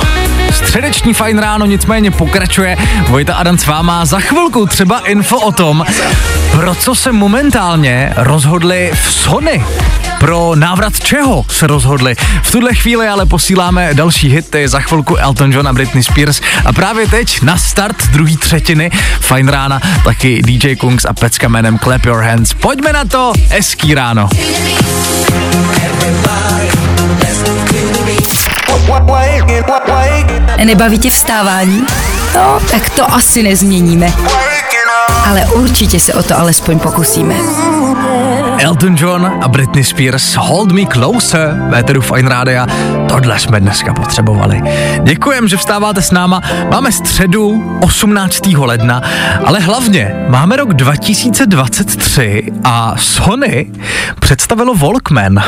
Středeční 0.51 1.15
fajn 1.15 1.39
ráno 1.39 1.67
nicméně 1.67 2.11
pokračuje. 2.11 2.77
Vojta 3.09 3.35
Adam 3.35 3.59
s 3.59 3.67
váma 3.67 4.05
za 4.05 4.21
chvilku 4.21 4.67
třeba 4.67 4.99
info 4.99 5.37
o 5.37 5.53
tom, 5.53 5.85
pro 6.51 6.75
co 6.75 6.95
se 6.95 7.13
momentálně 7.13 8.13
rozhodli 8.17 8.91
v 8.95 9.13
Sony. 9.13 9.65
Pro 10.19 10.53
návrat 10.55 11.01
čeho 11.01 11.45
se 11.51 11.67
rozhodli? 11.67 12.15
V 12.43 12.51
tuhle 12.53 12.75
chvíli 12.75 13.09
ale 13.09 13.27
posíláme 13.27 13.95
další 13.95 14.29
hity, 14.29 14.69
za 14.69 14.81
chvilku 14.81 15.17
Elton 15.17 15.53
John 15.53 15.69
a 15.69 15.73
Britney 15.73 16.03
Spears 16.03 16.41
a 16.65 16.73
právě 16.73 17.09
teď 17.09 17.43
na 17.43 17.57
start 17.57 18.07
druhé 18.07 18.37
třetiny 18.37 18.91
Fajn 19.21 19.49
rána 19.49 19.81
taky 20.05 20.43
DJ 20.43 20.77
Kungs 20.77 21.05
a 21.05 21.13
pecka 21.13 21.49
jménem 21.49 21.79
Clap 21.79 22.07
Your 22.07 22.23
Hands. 22.23 22.55
Pojďme 22.55 22.93
na 22.93 23.05
to, 23.05 23.33
hezký 23.49 23.95
ráno. 23.95 24.29
Nebaví 30.65 30.99
tě 30.99 31.11
vstávání? 31.11 31.87
No, 32.35 32.61
tak 32.71 32.91
to 32.91 33.13
asi 33.15 33.43
nezměníme. 33.43 34.13
Ale 35.27 35.45
určitě 35.45 36.01
se 36.01 36.15
o 36.15 36.23
to 36.23 36.39
alespoň 36.39 36.79
pokusíme. 36.79 37.35
Elton 38.59 38.97
John 38.99 39.39
a 39.43 39.49
Britney 39.49 39.85
Spears 39.85 40.35
Hold 40.35 40.73
Me 40.73 40.81
Closer, 40.93 41.57
Véteru 41.69 42.01
Fine 42.01 42.29
Rádia, 42.29 42.67
tohle 43.09 43.39
jsme 43.39 43.61
dneska 43.61 43.95
potřebovali. 43.95 44.63
Děkujem, 45.03 45.49
že 45.49 45.57
vstáváte 45.57 46.03
s 46.03 46.11
náma. 46.11 46.41
Máme 46.71 46.93
středu 46.93 47.65
18. 47.81 48.47
ledna, 48.47 49.03
ale 49.45 49.61
hlavně 49.61 50.15
máme 50.29 50.57
rok 50.57 50.75
2023 50.75 52.53
a 52.65 52.95
Sony 52.99 53.67
představilo 54.21 54.75
Walkman. 54.75 55.43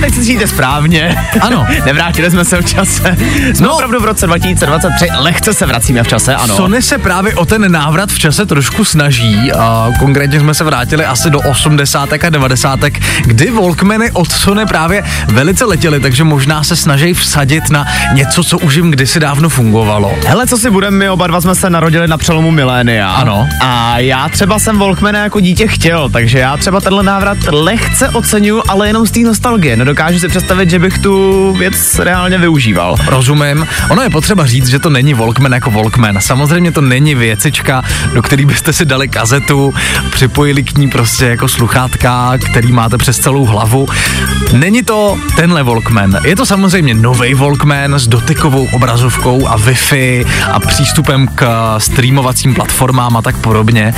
Teď 0.00 0.14
se 0.14 0.20
cítíte 0.20 0.46
správně. 0.46 1.16
Ano. 1.40 1.66
Nevrátili 1.84 2.30
jsme 2.30 2.44
se 2.44 2.62
v 2.62 2.64
čase. 2.64 3.16
Jsme 3.54 3.66
No. 3.66 3.74
opravdu 3.74 4.00
v 4.00 4.04
roce 4.04 4.26
2023. 4.26 5.06
Lehce 5.18 5.54
se 5.54 5.66
vracíme 5.66 6.02
v 6.02 6.08
čase, 6.08 6.34
ano. 6.34 6.56
Sony 6.56 6.82
se 6.82 6.98
právě 6.98 7.34
o 7.34 7.44
ten 7.46 7.72
návrat 7.72 8.10
v 8.12 8.18
čase 8.18 8.46
trošku 8.46 8.84
snaží. 8.84 9.52
A 9.52 9.90
konkrétně 9.98 10.40
jsme 10.40 10.54
se 10.54 10.64
vrátili 10.64 11.04
asi 11.04 11.30
do 11.30 11.40
80. 11.40 12.12
a 12.12 12.30
90. 12.30 12.80
kdy 13.24 13.50
Walkmany 13.50 14.10
od 14.10 14.32
Sony 14.32 14.66
právě 14.66 15.02
velice 15.26 15.64
letěly, 15.64 16.00
takže 16.00 16.24
možná 16.24 16.64
se 16.64 16.76
snaží 16.76 17.14
vsadit 17.14 17.70
na 17.70 17.86
něco, 18.12 18.44
co 18.44 18.58
už 18.58 18.74
jim 18.74 18.90
kdysi 18.90 19.20
dávno 19.20 19.48
fungovalo. 19.48 20.12
Hele, 20.26 20.46
co 20.46 20.58
si 20.58 20.70
budeme, 20.70 20.96
my 20.96 21.10
oba 21.10 21.26
dva 21.26 21.40
jsme 21.40 21.54
se 21.54 21.70
narodili 21.70 22.08
na 22.08 22.18
přelomu 22.18 22.50
milénia. 22.50 23.10
Ano. 23.10 23.48
A 23.60 23.98
já 23.98 24.28
třeba 24.28 24.58
jsem 24.58 24.78
Walkmana 24.78 25.18
jako 25.18 25.40
dítě 25.40 25.66
chtěl, 25.66 26.08
takže 26.10 26.38
já 26.38 26.56
třeba 26.56 26.80
tenhle 26.80 27.02
návrat 27.02 27.38
lehce 27.52 28.08
oceňuju, 28.08 28.62
ale 28.68 28.86
jenom 28.86 29.06
z 29.06 29.10
té 29.10 29.20
nostalgie. 29.20 29.76
Nedokážu 29.90 30.18
si 30.18 30.28
představit, 30.28 30.70
že 30.70 30.78
bych 30.78 30.98
tu 30.98 31.52
věc 31.58 31.98
reálně 31.98 32.38
využíval. 32.38 32.96
Rozumím. 33.06 33.66
Ono 33.88 34.02
je 34.02 34.10
potřeba 34.10 34.46
říct, 34.46 34.66
že 34.68 34.78
to 34.78 34.90
není 34.90 35.14
Walkman 35.14 35.52
jako 35.52 35.70
Walkman. 35.70 36.20
Samozřejmě 36.20 36.72
to 36.72 36.80
není 36.80 37.14
věcička, 37.14 37.82
do 38.14 38.22
který 38.22 38.44
byste 38.44 38.72
si 38.72 38.84
dali 38.84 39.08
kazetu, 39.08 39.74
připojili 40.10 40.62
k 40.62 40.78
ní 40.78 40.88
prostě 40.88 41.24
jako 41.24 41.48
sluchátka, 41.48 42.32
který 42.50 42.72
máte 42.72 42.98
přes 42.98 43.18
celou 43.18 43.44
hlavu. 43.44 43.88
Není 44.52 44.82
to 44.82 45.18
tenhle 45.36 45.62
Walkman. 45.62 46.18
Je 46.24 46.36
to 46.36 46.46
samozřejmě 46.46 46.94
nový 46.94 47.34
Walkman 47.34 47.94
s 47.94 48.08
dotykovou 48.08 48.68
obrazovkou 48.72 49.48
a 49.48 49.58
Wi-Fi 49.58 50.26
a 50.52 50.60
přístupem 50.60 51.28
k 51.34 51.74
streamovacím 51.78 52.54
platformám 52.54 53.16
a 53.16 53.22
tak 53.22 53.36
podobně. 53.36 53.94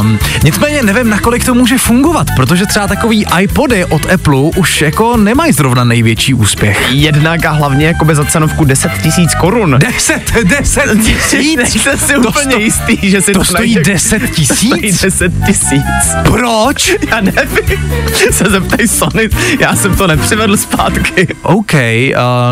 Um, 0.00 0.18
nicméně 0.44 0.82
nevím, 0.82 1.10
nakolik 1.10 1.44
to 1.44 1.54
může 1.54 1.78
fungovat, 1.78 2.26
protože 2.36 2.66
třeba 2.66 2.86
takový 2.86 3.26
iPody 3.40 3.84
od 3.84 4.12
Apple 4.12 4.36
už 4.56 4.82
jako 4.82 5.05
nemají 5.16 5.52
zrovna 5.52 5.84
největší 5.84 6.34
úspěch. 6.34 6.86
Jednak 6.90 7.44
a 7.44 7.50
hlavně 7.50 7.86
jakoby 7.86 8.14
za 8.14 8.24
cenovku 8.24 8.64
10 8.64 8.92
tisíc 9.02 9.34
korun. 9.34 9.76
10, 9.78 10.22
10 10.44 10.82
tisíc? 11.04 11.56
Nejste 11.56 11.96
si 11.98 12.12
To 12.12 12.28
úplně 12.28 12.44
sto- 12.50 12.58
jistý, 12.60 13.10
že 13.10 13.22
si 13.22 13.32
To 13.32 13.44
stojí 13.44 13.74
najde- 13.74 13.92
10 13.92 14.22
Stojí 14.22 14.32
tisíc? 14.80 15.00
10 15.02 15.32
tisíc. 15.46 15.82
Proč? 16.22 16.92
Já 17.10 17.20
nevím. 17.20 17.78
Se 18.30 18.44
zeptej 18.50 18.88
Sony, 18.88 19.28
já 19.60 19.76
jsem 19.76 19.96
to 19.96 20.06
nepřivedl 20.06 20.56
zpátky. 20.56 21.28
OK, 21.42 21.72
uh, 21.74 21.78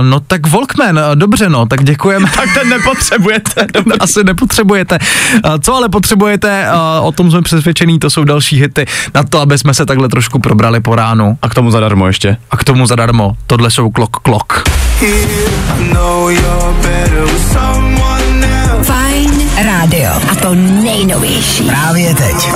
no 0.02 0.20
tak 0.20 0.46
Walkman, 0.46 0.98
uh, 0.98 1.02
dobře 1.14 1.48
no, 1.48 1.66
tak 1.66 1.84
děkujeme. 1.84 2.30
Tak 2.36 2.48
ten 2.54 2.68
nepotřebujete. 2.68 3.66
Dobře. 3.74 3.96
Asi 4.00 4.24
nepotřebujete. 4.24 4.98
Uh, 5.44 5.54
co 5.60 5.74
ale 5.74 5.88
potřebujete, 5.88 6.66
uh, 7.00 7.06
o 7.06 7.12
tom 7.12 7.30
jsme 7.30 7.42
přesvědčení, 7.42 7.98
to 7.98 8.10
jsou 8.10 8.24
další 8.24 8.60
hity 8.60 8.86
na 9.14 9.22
to, 9.22 9.40
aby 9.40 9.58
jsme 9.58 9.74
se 9.74 9.86
takhle 9.86 10.08
trošku 10.08 10.38
probrali 10.38 10.80
po 10.80 10.94
ránu. 10.94 11.38
A 11.42 11.48
k 11.48 11.54
tomu 11.54 11.70
zadarmo 11.70 12.06
ještě. 12.06 12.36
A 12.50 12.56
k 12.56 12.64
tomu 12.64 12.86
zadarmo, 12.86 13.36
tohle 13.46 13.70
jsou 13.70 13.90
Klok 13.90 14.16
Klok. 14.16 14.62
Fajn 18.82 19.50
rádio. 19.64 20.10
A 20.30 20.34
to 20.34 20.54
nejnovější. 20.54 21.64
Právě 21.64 22.14
teď. 22.14 22.48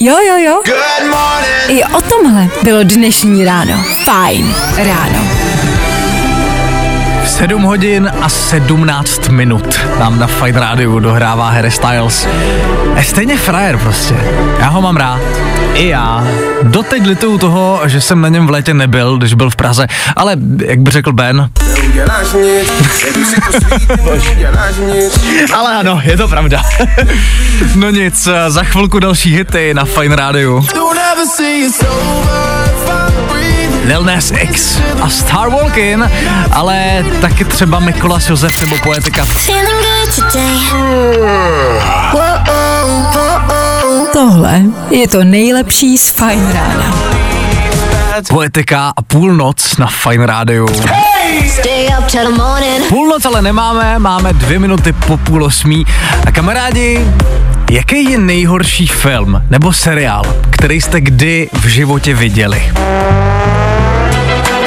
Jo, 0.00 0.16
jo, 0.28 0.36
jo. 0.38 0.62
I 1.68 1.84
o 1.84 2.00
tomhle 2.00 2.48
bylo 2.62 2.82
dnešní 2.82 3.44
ráno. 3.44 3.84
Fajn 4.04 4.54
ráno. 4.76 5.31
7 7.42 7.62
hodin 7.62 8.10
a 8.20 8.28
17 8.28 9.28
minut 9.28 9.80
nám 9.98 10.18
na 10.18 10.26
Fight 10.26 10.56
Radio 10.56 11.00
dohrává 11.00 11.50
Harry 11.50 11.70
Styles. 11.70 12.28
Je 12.96 13.04
stejně 13.04 13.38
frajer 13.38 13.78
prostě. 13.78 14.14
Já 14.58 14.68
ho 14.68 14.82
mám 14.82 14.96
rád. 14.96 15.20
I 15.74 15.88
já. 15.88 16.26
Doteď 16.62 17.06
lituju 17.06 17.38
toho, 17.38 17.80
že 17.86 18.00
jsem 18.00 18.20
na 18.20 18.28
něm 18.28 18.46
v 18.46 18.50
létě 18.50 18.74
nebyl, 18.74 19.18
když 19.18 19.34
byl 19.34 19.50
v 19.50 19.56
Praze, 19.56 19.86
ale 20.16 20.36
jak 20.66 20.80
by 20.80 20.90
řekl 20.90 21.12
Ben, 21.12 21.50
Ale 25.54 25.74
ano, 25.74 26.00
je 26.04 26.16
to 26.16 26.28
pravda. 26.28 26.62
no 27.74 27.90
nic, 27.90 28.28
za 28.48 28.64
chvilku 28.64 28.98
další 28.98 29.36
hity 29.36 29.74
na 29.74 29.84
Fine 29.84 30.16
Radio. 30.16 30.62
Lil 33.86 34.04
Nas 34.04 34.30
X 34.30 34.80
a 35.02 35.08
Star 35.08 35.50
Walking, 35.50 36.02
ale 36.52 37.04
taky 37.20 37.44
třeba 37.44 37.78
Mikolas 37.78 38.28
Josef 38.28 38.60
nebo 38.60 38.78
Poetika. 38.78 39.26
Tohle 44.12 44.62
je 44.90 45.08
to 45.08 45.24
nejlepší 45.24 45.98
z 45.98 46.10
Fajn 46.10 46.52
rána. 46.52 46.94
Poetika 48.28 48.92
a 48.96 49.02
půlnoc 49.02 49.76
na 49.76 49.86
Fine 49.86 50.26
morning. 52.30 52.88
Půlnoc 52.88 53.24
ale 53.24 53.42
nemáme, 53.42 53.98
máme 53.98 54.32
dvě 54.32 54.58
minuty 54.58 54.92
po 54.92 55.16
půl 55.16 55.44
osmí. 55.44 55.86
A 56.26 56.32
kamarádi, 56.32 57.06
jaký 57.72 58.10
je 58.10 58.18
nejhorší 58.18 58.86
film 58.86 59.42
nebo 59.50 59.72
seriál, 59.72 60.36
který 60.50 60.80
jste 60.80 61.00
kdy 61.00 61.48
v 61.52 61.66
životě 61.66 62.14
viděli? 62.14 62.72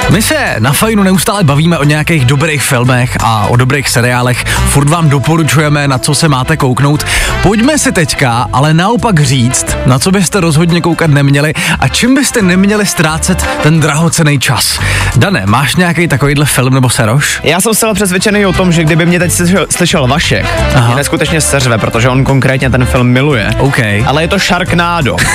My 0.10 0.22
se 0.22 0.56
na 0.60 0.74
Fajnu 0.74 1.04
neustále 1.04 1.44
bavíme 1.44 1.78
o 1.78 1.84
nějakých 1.84 2.26
dobrých 2.26 2.64
filmech 2.64 3.18
a 3.24 3.48
o 3.48 3.56
dobrých 3.56 3.90
seriálech. 3.90 4.46
Furt 4.46 4.90
vám 4.90 5.10
doporučujeme, 5.10 5.88
na 5.88 5.98
co 5.98 6.16
se 6.16 6.30
máte 6.30 6.58
kouknout. 6.58 7.06
Pojďme 7.44 7.78
si 7.78 7.92
teďka 7.92 8.48
ale 8.54 8.74
naopak 8.74 9.20
říct, 9.20 9.78
na 9.86 10.00
co 10.00 10.12
byste 10.12 10.40
rozhodně 10.40 10.82
koukat 10.82 11.10
neměli 11.10 11.54
a 11.80 11.88
čím 11.88 12.16
byste 12.16 12.42
neměli 12.42 12.86
ztrácet 12.86 13.48
ten 13.64 13.80
drahocený 13.80 14.40
čas. 14.40 14.80
Dane, 15.16 15.44
máš 15.46 15.76
nějaký 15.76 16.08
takovýhle 16.08 16.46
film 16.46 16.74
nebo 16.74 16.90
seroš? 16.90 17.40
Já 17.44 17.62
jsem 17.62 17.74
zcela 17.74 17.94
přesvědčený 17.94 18.46
o 18.46 18.54
tom, 18.54 18.72
že 18.72 18.84
kdyby 18.84 19.06
mě 19.06 19.20
teď 19.20 19.32
slyšel, 19.32 19.68
slyšel 19.70 20.08
Vašek, 20.08 20.46
Aha. 20.76 20.88
mě 20.88 20.96
neskutečně 20.96 21.42
seřve, 21.42 21.78
protože 21.78 22.10
on 22.10 22.24
konkrétně 22.24 22.70
ten 22.70 22.86
film 22.86 23.08
miluje. 23.08 23.50
OK. 23.60 23.80
Ale 24.06 24.24
je 24.24 24.28
to 24.28 24.40
Sharknado. 24.40 25.16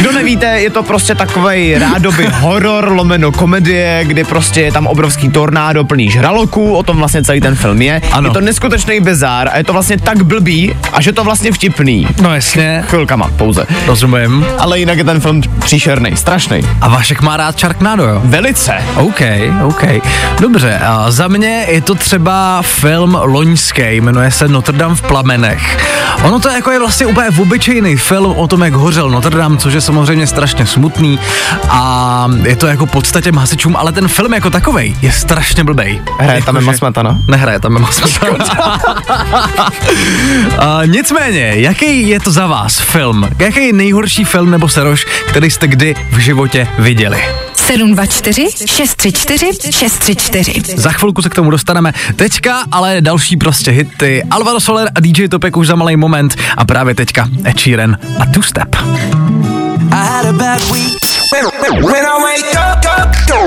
Kdo 0.00 0.12
nevíte, 0.12 0.46
je 0.46 0.70
to 0.70 0.82
prostě 0.82 1.14
takovej 1.14 1.78
rádoby 1.78 2.26
horor 2.32 2.81
lomeno 2.88 3.32
komedie, 3.32 4.04
kdy 4.04 4.24
prostě 4.24 4.60
je 4.60 4.72
tam 4.72 4.86
obrovský 4.86 5.28
tornádo 5.28 5.84
plný 5.84 6.10
žraloků, 6.10 6.74
o 6.74 6.82
tom 6.82 6.96
vlastně 6.96 7.22
celý 7.22 7.40
ten 7.40 7.54
film 7.54 7.82
je. 7.82 8.02
Ano. 8.12 8.28
Je 8.28 8.32
to 8.32 8.40
neskutečný 8.40 9.00
bizár 9.00 9.48
a 9.52 9.58
je 9.58 9.64
to 9.64 9.72
vlastně 9.72 9.98
tak 9.98 10.22
blbý, 10.22 10.74
a 10.92 11.00
že 11.00 11.12
to 11.12 11.24
vlastně 11.24 11.52
vtipný. 11.52 12.08
No 12.22 12.34
jasně, 12.34 12.84
Chvilkama 12.88 13.30
pouze. 13.36 13.66
rozumím. 13.86 14.46
Ale 14.58 14.78
jinak 14.78 14.98
je 14.98 15.04
ten 15.04 15.20
film 15.20 15.42
příšerný, 15.64 16.16
strašný. 16.16 16.60
A 16.80 16.88
Vašek 16.88 17.22
má 17.22 17.36
rád 17.36 17.58
Sharknado, 17.58 18.02
jo? 18.04 18.20
Velice. 18.24 18.74
OK, 18.96 19.20
OK. 19.64 19.84
Dobře, 20.40 20.78
a 20.78 21.10
za 21.10 21.28
mě 21.28 21.64
je 21.68 21.80
to 21.80 21.94
třeba 21.94 22.62
film 22.62 23.18
loňský, 23.22 23.82
jmenuje 24.00 24.30
se 24.30 24.48
Notre 24.48 24.78
Dame 24.78 24.94
v 24.94 25.02
plamenech. 25.02 25.78
Ono 26.22 26.40
to 26.40 26.48
jako 26.48 26.70
je 26.70 26.78
vlastně 26.78 27.06
úplně 27.06 27.28
obyčejný 27.40 27.96
film 27.96 28.32
o 28.36 28.46
tom, 28.48 28.62
jak 28.62 28.72
hořel 28.72 29.10
Notre 29.10 29.38
Dame, 29.38 29.56
což 29.56 29.74
je 29.74 29.80
samozřejmě 29.80 30.26
strašně 30.26 30.66
smutný 30.66 31.18
a 31.68 32.28
je 32.42 32.56
to 32.56 32.66
jako 32.72 32.86
podstatě 32.86 33.32
hasičům, 33.32 33.76
ale 33.76 33.92
ten 33.92 34.08
film 34.08 34.34
jako 34.34 34.50
takovej 34.50 34.96
je 35.02 35.12
strašně 35.12 35.64
blbej. 35.64 36.02
Hraje 36.18 36.42
tam 36.42 36.54
Jakože- 36.54 36.58
Emma 36.70 36.78
Smetana. 36.78 37.18
Nehraje 37.28 37.60
tam 37.60 37.76
Emma 37.76 37.90
Smetana. 37.92 38.44
A 40.58 40.80
nicméně, 40.86 41.52
jaký 41.56 42.08
je 42.08 42.20
to 42.20 42.30
za 42.30 42.46
vás 42.46 42.80
film? 42.80 43.28
Jaký 43.38 43.66
je 43.66 43.72
nejhorší 43.72 44.24
film 44.24 44.50
nebo 44.50 44.68
seroš, 44.68 45.04
který 45.28 45.50
jste 45.50 45.68
kdy 45.68 45.94
v 46.10 46.18
životě 46.18 46.68
viděli? 46.78 47.24
724 47.54 48.48
634 48.66 49.46
634. 49.72 50.76
Za 50.76 50.90
chvilku 50.92 51.22
se 51.22 51.28
k 51.28 51.34
tomu 51.34 51.50
dostaneme. 51.50 51.92
Teďka 52.16 52.64
ale 52.72 53.00
další 53.00 53.36
prostě 53.36 53.70
hity. 53.70 54.22
Alvaro 54.30 54.60
Soler 54.60 54.88
a 54.94 55.00
DJ 55.00 55.28
Topek 55.28 55.56
už 55.56 55.66
za 55.66 55.74
malý 55.74 55.96
moment 55.96 56.36
a 56.56 56.64
právě 56.64 56.94
teďka 56.94 57.28
Ed 57.46 57.60
Sheeran 57.60 57.96
a 58.20 58.26
Two 58.26 58.42
Step. 58.42 58.76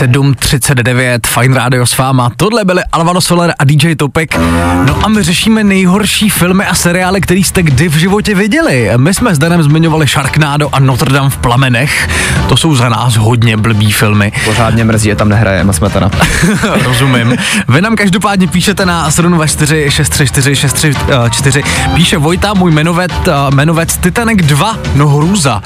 Fajn. 0.00 0.12
this. 0.12 0.30
7.39, 0.40 1.18
Fine 1.26 1.54
Radio 1.54 1.86
s 1.86 1.98
váma. 1.98 2.30
Tohle 2.36 2.64
byly 2.64 2.82
Alvaro 2.92 3.20
Soler 3.20 3.54
a 3.58 3.64
DJ 3.64 3.94
Topek. 3.94 4.38
No 4.84 4.98
a 5.02 5.08
my 5.08 5.22
řešíme 5.22 5.64
nejhorší 5.64 6.30
filmy 6.30 6.64
a 6.64 6.74
seriály, 6.74 7.20
který 7.20 7.44
jste 7.44 7.62
kdy 7.62 7.88
v 7.88 7.94
životě 7.94 8.34
viděli. 8.34 8.90
My 8.96 9.14
jsme 9.14 9.34
s 9.34 9.38
Danem 9.38 9.62
zmiňovali 9.62 10.06
Sharknado 10.06 10.68
a 10.72 10.80
Notre 10.80 11.12
Dame 11.12 11.30
v 11.30 11.36
plamenech. 11.36 12.08
To 12.48 12.56
jsou 12.56 12.74
za 12.74 12.88
nás 12.88 13.16
hodně 13.16 13.56
blbý 13.56 13.92
filmy. 13.92 14.32
Pořádně 14.44 14.84
mrzí, 14.84 15.08
že 15.08 15.16
tam 15.16 15.28
nehraje 15.28 15.60
Emma 15.60 15.72
Smetana. 15.72 16.10
Rozumím. 16.84 17.36
Vy 17.68 17.80
nám 17.80 17.96
každopádně 17.96 18.48
píšete 18.48 18.86
na 18.86 19.10
724 19.10 19.90
634 19.90 20.56
634. 20.56 21.62
Píše 21.94 22.18
Vojta, 22.18 22.54
můj 22.54 22.70
jmenovec, 22.70 23.12
uh, 23.26 23.54
jmenovec 23.54 23.96
Titanic 23.96 24.46
2, 24.46 24.78
no 24.94 25.08
hrůza. 25.08 25.62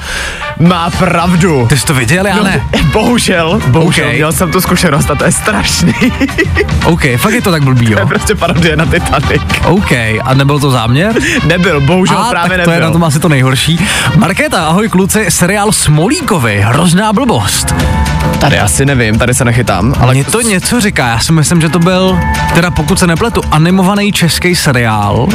Má 0.59 0.89
pravdu. 0.89 1.65
Ty 1.69 1.77
jsi 1.77 1.85
to 1.85 1.93
viděl, 1.93 2.27
já 2.27 2.43
ne? 2.43 2.61
Bohužel, 2.93 3.61
bohužel, 3.67 4.07
Ok. 4.07 4.24
Měl 4.25 4.33
jsem 4.33 4.51
tu 4.51 4.61
zkušenost 4.61 5.11
a 5.11 5.15
to 5.15 5.23
je 5.25 5.31
strašný. 5.31 5.93
OK, 6.85 7.01
fakt 7.17 7.33
je 7.33 7.41
to 7.41 7.51
tak 7.51 7.63
blbý, 7.63 7.85
to 7.85 7.91
je 7.91 7.99
jo? 7.99 8.07
prostě 8.07 8.35
parodie 8.35 8.75
na 8.75 8.85
Titanic. 8.85 9.41
OK, 9.65 9.91
a 10.23 10.33
nebyl 10.33 10.59
to 10.59 10.71
záměr? 10.71 11.15
Nebyl, 11.47 11.81
bohužel 11.81 12.17
A, 12.17 12.29
právě 12.29 12.49
tak 12.49 12.57
nebyl. 12.57 12.65
to 12.65 12.71
je 12.71 12.79
na 12.79 12.91
tom 12.91 13.03
asi 13.03 13.19
to 13.19 13.29
nejhorší. 13.29 13.79
Markéta, 14.15 14.67
ahoj 14.67 14.89
kluci, 14.89 15.25
seriál 15.29 15.71
Smolíkovi, 15.71 16.61
hrozná 16.61 17.13
blbost. 17.13 17.75
Tady 18.39 18.59
asi 18.59 18.85
nevím, 18.85 19.17
tady 19.19 19.33
se 19.33 19.45
nechytám, 19.45 19.93
ale 19.99 20.13
Mně 20.13 20.23
to 20.23 20.41
něco 20.41 20.81
říká, 20.81 21.07
já 21.07 21.19
si 21.19 21.31
myslím, 21.31 21.61
že 21.61 21.69
to 21.69 21.79
byl, 21.79 22.19
teda 22.53 22.71
pokud 22.71 22.99
se 22.99 23.07
nepletu, 23.07 23.41
animovaný 23.51 24.11
český 24.11 24.55
seriál. 24.55 25.27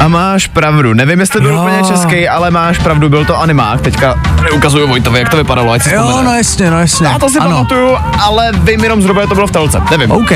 A 0.00 0.08
máš 0.08 0.46
pravdu, 0.46 0.94
nevím, 0.94 1.20
jestli 1.20 1.40
byl 1.40 1.50
Jo. 1.50 1.60
úplně 1.62 1.82
český, 1.88 2.28
ale 2.28 2.50
máš 2.50 2.78
pravdu, 2.78 3.08
byl 3.08 3.24
to 3.24 3.40
animák. 3.40 3.80
Teďka 3.80 4.20
neukazuju 4.42 4.88
Vojtovi, 4.88 5.18
jak 5.18 5.28
to 5.28 5.36
vypadalo, 5.36 5.72
ať 5.72 5.82
si 5.82 5.94
Jo, 5.94 6.02
vzpomene. 6.02 6.28
no 6.30 6.36
jasně, 6.36 6.70
no 6.70 6.80
jasně. 6.80 7.06
Já 7.06 7.18
to 7.18 7.28
si 7.28 7.38
ano. 7.38 7.50
pamatuju, 7.50 7.96
ale 8.22 8.52
vím 8.52 8.84
jenom 8.84 9.02
zhruba, 9.02 9.20
že 9.22 9.26
to 9.28 9.34
bylo 9.34 9.46
v 9.46 9.50
telce, 9.50 9.82
nevím. 9.90 10.10
OK. 10.12 10.32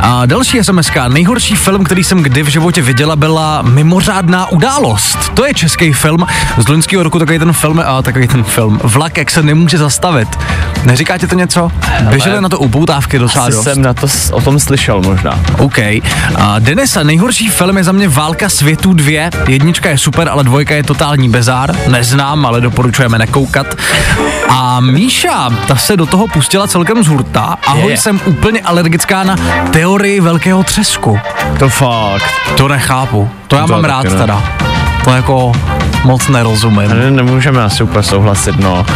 A 0.00 0.22
další 0.26 0.58
SMS. 0.64 0.90
Nejhorší 1.08 1.56
film, 1.56 1.84
který 1.84 2.04
jsem 2.04 2.22
kdy 2.22 2.42
v 2.42 2.48
životě 2.48 2.82
viděla, 2.82 3.16
byla 3.16 3.62
Mimořádná 3.62 4.46
událost. 4.52 5.18
To 5.34 5.44
je 5.46 5.54
český 5.54 5.92
film 5.92 6.26
z 6.58 6.68
loňského 6.68 7.02
roku, 7.02 7.18
takový 7.18 7.38
ten 7.38 7.52
film, 7.52 7.82
a 7.86 8.02
takový 8.02 8.28
ten 8.28 8.44
film. 8.44 8.80
Vlak, 8.82 9.16
jak 9.16 9.30
se 9.30 9.42
nemůže 9.42 9.78
zastavit. 9.78 10.28
Neříká 10.84 10.93
ti 11.18 11.26
to 11.26 11.34
něco? 11.34 11.70
Běželi 12.10 12.40
na 12.40 12.48
to 12.48 12.58
upoutávky 12.58 13.18
docela 13.18 13.44
Asi 13.44 13.52
dost. 13.56 13.64
jsem 13.64 13.82
na 13.82 13.94
to, 13.94 14.06
o 14.32 14.40
tom 14.40 14.58
slyšel 14.60 15.00
možná. 15.02 15.38
OK. 15.58 15.78
A 16.36 16.58
Denisa, 16.58 17.02
nejhorší 17.02 17.48
film 17.50 17.76
je 17.76 17.84
za 17.84 17.92
mě 17.92 18.08
Válka 18.08 18.48
světů 18.48 18.92
2. 18.92 19.30
Jednička 19.48 19.88
je 19.90 19.98
super, 19.98 20.28
ale 20.28 20.44
dvojka 20.44 20.74
je 20.74 20.82
totální 20.82 21.28
bezár. 21.28 21.70
Neznám, 21.88 22.46
ale 22.46 22.60
doporučujeme 22.60 23.18
nekoukat. 23.18 23.66
A 24.48 24.80
Míša, 24.80 25.50
ta 25.68 25.76
se 25.76 25.96
do 25.96 26.06
toho 26.06 26.26
pustila 26.28 26.66
celkem 26.66 27.04
z 27.04 27.06
hurta. 27.06 27.56
Ahoj, 27.66 27.90
Je. 27.90 27.96
jsem 27.98 28.20
úplně 28.24 28.60
alergická 28.60 29.24
na 29.24 29.36
teorii 29.70 30.20
velkého 30.20 30.62
třesku. 30.62 31.18
To 31.58 31.68
fakt. 31.68 32.24
To 32.56 32.68
nechápu. 32.68 33.30
To 33.48 33.56
já 33.56 33.66
To 33.66 33.72
mám 33.72 33.84
rád 33.84 34.04
ne. 34.04 34.10
teda. 34.10 34.42
To 35.04 35.10
jako 35.10 35.52
moc 36.04 36.28
nerozumím. 36.28 36.88
Ne, 36.88 37.10
nemůžeme 37.10 37.62
asi 37.64 37.82
úplně 37.82 38.02
souhlasit, 38.02 38.58
no. 38.58 38.86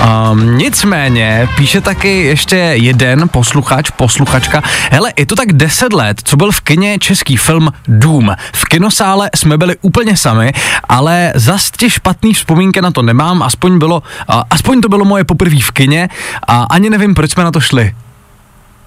Um, 0.00 0.58
nicméně 0.58 1.48
píše 1.56 1.80
taky 1.80 2.22
ještě 2.22 2.56
jeden 2.56 3.28
posluchač, 3.28 3.90
posluchačka. 3.90 4.62
Hele, 4.90 5.12
je 5.18 5.26
to 5.26 5.36
tak 5.36 5.52
10 5.52 5.92
let, 5.92 6.20
co 6.24 6.36
byl 6.36 6.52
v 6.52 6.60
kině 6.60 6.98
český 6.98 7.36
film 7.36 7.72
Dům. 7.88 8.36
V 8.52 8.64
kinosále 8.64 9.30
jsme 9.36 9.58
byli 9.58 9.76
úplně 9.80 10.16
sami, 10.16 10.52
ale 10.88 11.32
zas 11.34 11.70
tě 11.70 11.90
špatný 11.90 12.34
vzpomínky 12.34 12.80
na 12.80 12.90
to 12.90 13.02
nemám, 13.02 13.42
aspoň 13.42 13.78
bylo, 13.78 14.02
a, 14.28 14.44
aspoň 14.50 14.80
to 14.80 14.88
bylo 14.88 15.04
moje 15.04 15.24
poprvé 15.24 15.60
v 15.60 15.70
kině 15.70 16.08
a 16.46 16.62
ani 16.62 16.90
nevím, 16.90 17.14
proč 17.14 17.30
jsme 17.30 17.44
na 17.44 17.50
to 17.50 17.60
šli. 17.60 17.94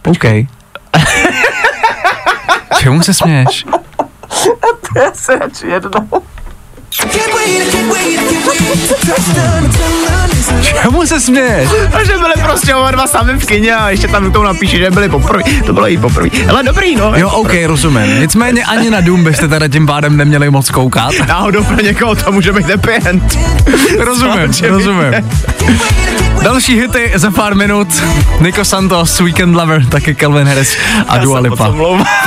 OK. 0.05 0.23
Čemu 2.79 3.01
se 3.01 3.13
směješ? 3.13 3.65
Can't 6.97 7.33
wait, 7.33 7.71
can't 7.71 7.91
wait, 7.91 8.19
can't 8.19 8.45
wait 8.45 8.87
to 8.87 8.93
touch 9.05 9.35
down, 9.35 9.63
down, 9.63 10.05
down. 10.07 10.22
Čemu 10.61 11.05
se 11.05 11.19
směješ? 11.19 11.69
A 11.93 12.03
že 12.03 12.17
byli 12.17 12.33
prostě 12.43 12.75
oba 12.75 12.91
dva 12.91 13.07
sami 13.07 13.33
v 13.33 13.45
kině 13.45 13.75
a 13.75 13.89
ještě 13.89 14.07
tam 14.07 14.31
tomu 14.31 14.45
napíše, 14.45 14.77
že 14.77 14.91
byli 14.91 15.09
poprvé. 15.09 15.43
To 15.65 15.73
bylo 15.73 15.87
jí 15.87 15.97
poprvé. 15.97 16.29
Ale 16.49 16.63
dobrý, 16.63 16.95
no. 16.95 17.13
Jo, 17.15 17.29
OK, 17.29 17.51
rozumím. 17.65 18.21
Nicméně 18.21 18.65
ani 18.65 18.89
na 18.89 19.01
Dům 19.01 19.23
byste 19.23 19.47
teda 19.47 19.67
tím 19.67 19.85
pádem 19.85 20.17
neměli 20.17 20.49
moc 20.49 20.69
koukat. 20.69 21.11
Náhodou 21.27 21.63
pro 21.63 21.75
někoho 21.75 22.15
to 22.15 22.31
může 22.31 22.51
být 22.53 22.69
happy 22.69 22.93
end. 23.05 23.39
Rozumím, 23.99 24.51
rozumím. 24.69 25.13
Další 26.43 26.79
hity 26.79 27.11
za 27.15 27.31
pár 27.31 27.55
minut. 27.55 28.03
Nico 28.39 28.65
Santos, 28.65 29.19
Weekend 29.19 29.55
Lover, 29.55 29.85
taky 29.85 30.15
Calvin 30.15 30.47
Harris 30.47 30.77
a 31.07 31.17
Dua 31.17 31.39
Lipa. 31.39 31.69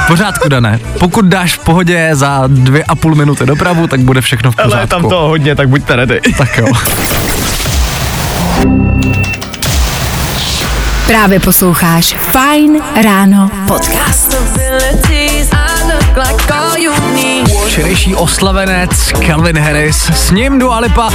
V 0.05 0.07
pořádku, 0.07 0.49
Dané. 0.49 0.81
Pokud 0.99 1.25
dáš 1.25 1.55
v 1.55 1.59
pohodě 1.59 2.11
za 2.13 2.45
dvě 2.47 2.85
a 2.85 2.95
půl 2.95 3.15
minuty 3.15 3.47
dopravu, 3.47 3.87
tak 3.87 4.01
bude 4.01 4.21
všechno 4.21 4.53
v 4.53 4.57
pořádku. 4.57 4.75
Ale 4.75 4.83
je 4.83 4.87
tam 4.87 5.03
toho 5.09 5.29
hodně, 5.29 5.55
tak 5.55 5.69
buďte 5.69 5.97
ready. 5.97 6.21
Tak 6.39 6.59
jo. 6.59 6.67
Právě 11.07 11.41
posloucháš 11.41 12.17
Fine 12.19 12.79
Ráno 13.03 13.51
podcast. 13.67 14.37
Včerejší 17.67 18.15
oslavenec 18.15 19.13
Calvin 19.27 19.59
Harris, 19.59 20.11
s 20.15 20.31
ním 20.31 20.59
Dua 20.59 20.79
Lipa 20.79 21.11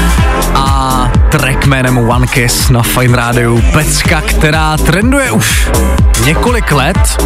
a 0.56 1.12
track 1.32 1.66
jménem 1.66 1.98
One 1.98 2.28
Kiss 2.28 2.70
na 2.70 2.84
Fine 2.84 3.18
Radio. 3.18 3.62
Pecka, 3.74 4.22
která 4.22 4.78
trenduje 4.78 5.32
už 5.32 5.70
několik 6.26 6.72
let. 6.72 7.24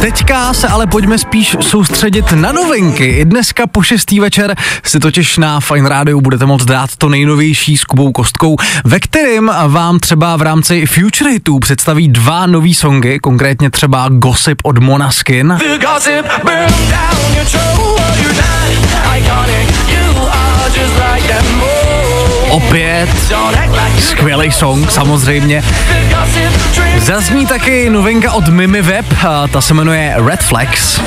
Teďka 0.00 0.54
se 0.54 0.68
ale 0.68 0.86
pojďme 0.86 1.18
spíš 1.18 1.56
soustředit 1.60 2.32
na 2.32 2.52
novinky. 2.52 3.04
I 3.04 3.24
dneska 3.24 3.66
po 3.66 3.82
šestý 3.82 4.20
večer 4.20 4.56
si 4.84 5.00
totiž 5.00 5.38
na 5.38 5.60
Fine 5.60 5.88
Radio 5.88 6.20
budete 6.20 6.46
moct 6.46 6.64
dát 6.64 6.96
to 6.96 7.08
nejnovější 7.08 7.76
s 7.76 7.84
Kubou 7.84 8.12
Kostkou, 8.12 8.56
ve 8.84 9.00
kterém 9.00 9.50
vám 9.66 9.98
třeba 9.98 10.36
v 10.36 10.42
rámci 10.42 10.86
Future 10.86 11.30
Hitů 11.30 11.58
představí 11.58 12.08
dva 12.08 12.46
nový 12.46 12.74
songy, 12.74 13.18
konkrétně 13.22 13.70
třeba 13.70 14.08
Gossip 14.08 14.58
od 14.64 14.78
Monaskin. 14.78 15.58
Iconic. 19.16 19.68
You 19.88 20.26
are 20.32 20.80
just 20.80 20.94
like 21.12 21.28
them. 21.28 21.81
Opět 22.52 23.08
skvělý 23.98 24.52
song, 24.52 24.90
samozřejmě. 24.90 25.62
Zazní 26.98 27.46
taky 27.46 27.90
novinka 27.90 28.32
od 28.32 28.48
Mimi 28.48 28.82
Web, 28.82 29.06
ta 29.52 29.60
se 29.60 29.74
jmenuje 29.74 30.14
Red 30.16 30.42
Flags. 30.42 31.00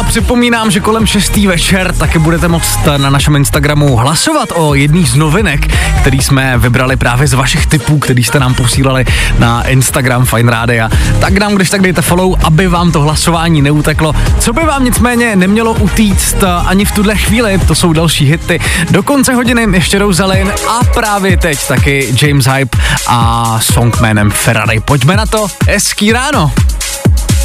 A 0.00 0.02
připomínám, 0.02 0.70
že 0.70 0.80
kolem 0.80 1.06
6. 1.06 1.36
večer 1.36 1.94
taky 1.94 2.18
budete 2.18 2.48
moct 2.48 2.78
na 2.96 3.10
našem 3.10 3.36
Instagramu 3.36 3.96
hlasovat 3.96 4.48
o 4.54 4.74
jedných 4.74 5.10
z 5.10 5.14
novinek, 5.14 5.74
který 6.00 6.18
jsme 6.18 6.58
vybrali 6.58 6.96
právě 6.96 7.28
z 7.28 7.32
vašich 7.32 7.66
typů, 7.66 7.98
který 7.98 8.24
jste 8.24 8.40
nám 8.40 8.54
posílali 8.54 9.04
na 9.38 9.68
Instagram 9.68 10.24
Fine 10.24 10.50
Radio. 10.50 10.88
Tak 11.20 11.32
nám 11.32 11.54
když 11.54 11.70
tak 11.70 11.82
dejte 11.82 12.02
follow, 12.02 12.34
aby 12.44 12.68
vám 12.68 12.92
to 12.92 13.00
hlasování 13.00 13.62
neuteklo. 13.62 14.14
Co 14.38 14.52
by 14.52 14.60
vám 14.60 14.84
nicméně 14.84 15.36
nemělo 15.36 15.72
utíct 15.72 16.44
ani 16.66 16.84
v 16.84 16.92
tuhle 16.92 17.16
chvíli, 17.16 17.58
to 17.66 17.74
jsou 17.74 17.92
další 17.92 18.26
hity. 18.26 18.60
Do 18.90 19.02
konce 19.02 19.34
hodiny 19.34 19.66
ještě 19.72 19.98
Rosalind 19.98 20.50
a 20.68 20.84
právě 20.94 21.36
teď 21.36 21.68
taky 21.68 22.14
James 22.22 22.46
Hype 22.46 22.78
a 23.06 23.58
song 23.62 24.00
jménem 24.00 24.30
Ferrari. 24.30 24.80
Pojďme 24.80 25.16
na 25.16 25.26
to, 25.26 25.46
hezký 25.68 26.12
ráno. 26.12 26.52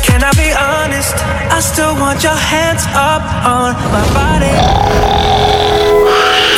Can 0.06 0.24
I 0.24 0.32
be 0.36 0.54
honest? 0.54 1.16
I 1.52 1.62
still 1.62 1.96
want 2.00 2.24
your 2.24 2.38
hands 2.38 2.86
up 2.94 3.24
on 3.46 3.74
my 3.92 4.06
body. 4.14 4.56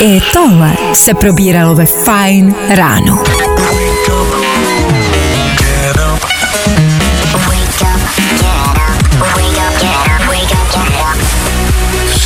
I 0.01 0.21
tohle 0.33 0.77
se 0.93 1.13
probíralo 1.13 1.75
ve 1.75 1.85
Fine 1.85 2.53
Ráno. 2.69 3.23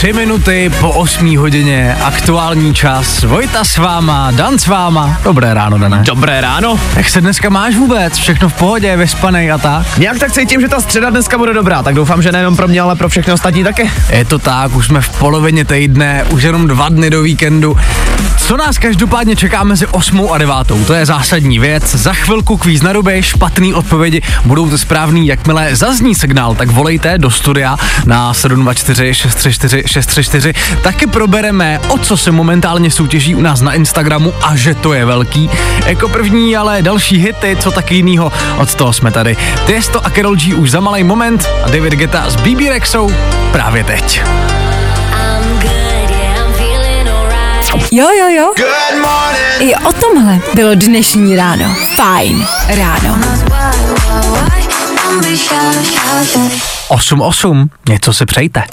Tři 0.01 0.13
minuty 0.13 0.71
po 0.79 0.89
8 0.89 1.37
hodině, 1.37 1.95
aktuální 1.95 2.73
čas. 2.73 3.23
Vojta 3.23 3.63
s 3.63 3.77
váma, 3.77 4.31
Dan 4.31 4.59
s 4.59 4.67
váma. 4.67 5.19
Dobré 5.23 5.53
ráno, 5.53 5.77
Dané. 5.77 6.03
Dobré 6.05 6.41
ráno. 6.41 6.79
Jak 6.95 7.09
se 7.09 7.21
dneska 7.21 7.49
máš 7.49 7.75
vůbec? 7.75 8.17
Všechno 8.17 8.49
v 8.49 8.53
pohodě, 8.53 8.97
vyspanej 8.97 9.51
a 9.51 9.57
tak? 9.57 9.97
Nějak 9.97 10.19
tak 10.19 10.31
cítím, 10.31 10.61
že 10.61 10.67
ta 10.67 10.81
středa 10.81 11.09
dneska 11.09 11.37
bude 11.37 11.53
dobrá, 11.53 11.83
tak 11.83 11.95
doufám, 11.95 12.21
že 12.21 12.31
nejenom 12.31 12.55
pro 12.55 12.67
mě, 12.67 12.81
ale 12.81 12.95
pro 12.95 13.09
všechny 13.09 13.33
ostatní 13.33 13.63
taky. 13.63 13.91
Je 14.09 14.25
to 14.25 14.39
tak, 14.39 14.75
už 14.75 14.87
jsme 14.87 15.01
v 15.01 15.09
polovině 15.09 15.65
týdne, 15.65 16.23
už 16.29 16.43
jenom 16.43 16.67
dva 16.67 16.89
dny 16.89 17.09
do 17.09 17.21
víkendu. 17.21 17.77
Co 18.37 18.57
nás 18.57 18.77
každopádně 18.77 19.35
čeká 19.35 19.63
mezi 19.63 19.87
8 19.87 20.27
a 20.31 20.37
9? 20.37 20.55
To 20.87 20.93
je 20.93 21.05
zásadní 21.05 21.59
věc. 21.59 21.95
Za 21.95 22.13
chvilku 22.13 22.57
kvíz 22.57 22.81
na 22.81 22.93
ruby, 22.93 23.23
špatný 23.23 23.73
odpovědi 23.73 24.21
budou 24.45 24.69
to 24.69 24.77
správný. 24.77 25.27
Jakmile 25.27 25.75
zazní 25.75 26.15
signál, 26.15 26.55
tak 26.55 26.69
volejte 26.71 27.17
do 27.17 27.31
studia 27.31 27.77
na 28.05 28.33
724 28.33 29.13
634 29.13 29.83
634. 29.91 30.53
Taky 30.83 31.07
probereme, 31.07 31.79
o 31.87 31.97
co 31.97 32.17
se 32.17 32.31
momentálně 32.31 32.91
soutěží 32.91 33.35
u 33.35 33.41
nás 33.41 33.61
na 33.61 33.73
Instagramu 33.73 34.33
a 34.43 34.55
že 34.55 34.73
to 34.73 34.93
je 34.93 35.05
velký. 35.05 35.49
Jako 35.85 36.09
první 36.09 36.57
ale 36.57 36.81
další 36.81 37.17
hity, 37.17 37.57
co 37.59 37.71
taky 37.71 37.95
jinýho, 37.95 38.31
od 38.57 38.75
toho 38.75 38.93
jsme 38.93 39.11
tady. 39.11 39.37
Tiesto 39.65 40.05
a 40.05 40.09
Karol 40.09 40.35
G 40.35 40.53
už 40.55 40.71
za 40.71 40.79
malý 40.79 41.03
moment 41.03 41.49
a 41.65 41.69
David 41.69 41.93
Geta 41.93 42.29
s 42.29 42.35
BB 42.35 42.69
Rexou 42.69 43.11
právě 43.51 43.83
teď. 43.83 44.21
Jo, 47.91 48.07
jo, 48.19 48.27
jo. 48.29 48.53
I 49.59 49.75
o 49.75 49.93
tomhle 49.93 50.39
bylo 50.53 50.75
dnešní 50.75 51.35
ráno. 51.35 51.75
Fajn 51.95 52.47
ráno. 52.67 53.19
8-8, 56.89 57.67
něco 57.89 58.13
si 58.13 58.25
přejte. 58.25 58.63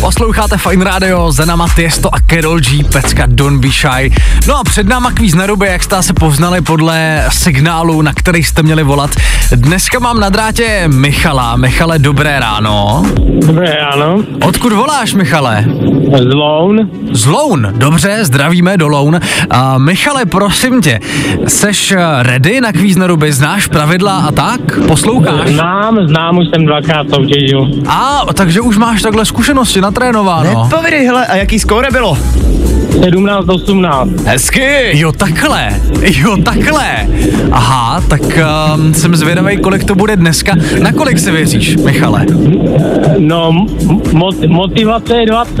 Posloucháte 0.00 0.58
Fine 0.58 0.84
Radio, 0.84 1.32
za 1.32 1.44
náma 1.44 1.68
Tiesto 1.76 2.14
a 2.14 2.20
Karol 2.26 2.60
G, 2.60 2.84
pecka 2.92 3.24
Don't 3.26 3.60
Be 3.60 3.68
Shy. 3.68 4.12
No 4.48 4.56
a 4.56 4.64
před 4.64 4.88
náma 4.88 5.12
kvíz 5.12 5.34
na 5.34 5.46
ruby, 5.46 5.66
jak 5.66 5.82
jste 5.82 6.02
se 6.02 6.12
poznali 6.12 6.60
podle 6.60 7.24
signálu, 7.28 8.02
na 8.02 8.12
který 8.12 8.42
jste 8.42 8.62
měli 8.62 8.82
volat. 8.82 9.10
Dneska 9.52 9.98
mám 9.98 10.20
na 10.20 10.28
drátě 10.28 10.84
Michala. 10.86 11.56
Michale, 11.56 11.98
dobré 11.98 12.40
ráno. 12.40 13.02
Dobré 13.46 13.76
ráno. 13.76 14.22
Odkud 14.46 14.72
voláš, 14.72 15.14
Michale? 15.14 15.64
Z 16.30 16.34
Loun. 16.34 16.90
Z 17.12 17.26
Loun. 17.26 17.68
Dobře, 17.76 18.18
zdravíme 18.24 18.76
do 18.76 18.88
Loun. 18.88 19.20
A 19.50 19.78
Michale, 19.78 20.26
prosím 20.26 20.82
tě, 20.82 21.00
seš 21.46 21.92
eh, 21.92 21.98
ready 22.22 22.60
na 22.60 22.72
kvíz 22.72 22.96
na 22.96 23.06
ruby? 23.06 23.32
Znáš 23.32 23.66
pravidla 23.66 24.16
a 24.16 24.32
tak? 24.32 24.60
Posloucháš? 24.86 25.48
Znám, 25.50 25.98
znám, 26.08 26.38
už 26.38 26.46
jsem 26.54 26.66
dvakrát 26.66 27.06
soutěžil. 27.14 27.70
A, 27.88 28.20
takže 28.34 28.60
už 28.60 28.76
máš 28.76 29.02
takhle 29.02 29.24
zkušenosti 29.24 29.80
natrénováno. 29.90 30.62
Nepovědej, 30.64 31.06
hele, 31.06 31.26
a 31.26 31.36
jaký 31.36 31.58
skóre 31.58 31.88
bylo? 31.92 32.18
17, 33.04 33.48
18. 33.48 34.10
Hezky. 34.26 34.98
Jo, 34.98 35.12
takhle, 35.12 35.68
jo, 36.02 36.36
takhle. 36.44 36.86
Aha, 37.52 38.02
tak 38.08 38.20
um, 38.76 38.94
jsem 38.94 39.16
zvědavý, 39.16 39.56
kolik 39.56 39.84
to 39.84 39.94
bude 39.94 40.16
dneska. 40.16 40.52
Na 40.82 40.92
kolik 40.92 41.18
se 41.18 41.32
věříš, 41.32 41.76
Michale? 41.76 42.26
No, 43.18 43.52
mot- 44.12 44.48
motivace 44.48 45.16
je 45.16 45.26
20. 45.26 45.54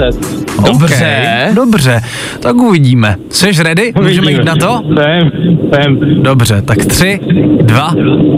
Dobře, 0.66 0.94
Okay. 0.94 1.54
dobře, 1.54 2.02
tak 2.40 2.56
uvidíme. 2.56 3.16
Jsi 3.30 3.62
ready? 3.62 3.92
Můžeme 4.02 4.32
jít 4.32 4.44
na 4.44 4.56
to? 4.56 4.82
Jsem, 4.96 5.30
jsem. 5.74 6.22
Dobře, 6.22 6.62
tak 6.62 6.78
tři, 6.86 7.20
dva, 7.62 7.94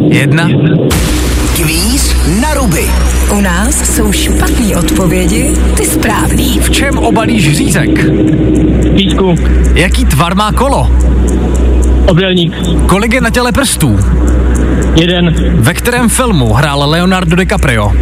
jedna. 0.09 0.49
Kvíz 1.57 2.17
na 2.41 2.55
ruby. 2.55 2.85
U 3.43 3.45
nás 3.45 3.95
jsou 3.97 4.13
špatné 4.13 4.77
odpovědi, 4.77 5.51
ty 5.77 5.85
správný. 5.87 6.59
V 6.61 6.71
čem 6.71 6.99
obalíš 6.99 7.57
řízek? 7.57 7.91
Písku, 8.97 9.35
Jaký 9.75 10.05
tvar 10.05 10.35
má 10.35 10.53
kolo? 10.53 10.91
obdelník, 12.09 12.55
Kolik 12.87 13.15
je 13.15 13.21
na 13.21 13.31
těle 13.31 13.53
prstů? 13.53 13.99
jeden, 15.01 15.35
Ve 15.55 15.75
kterém 15.75 16.09
filmu 16.09 16.53
hrál 16.53 16.91
Leonardo 16.91 17.37
DiCaprio? 17.37 17.93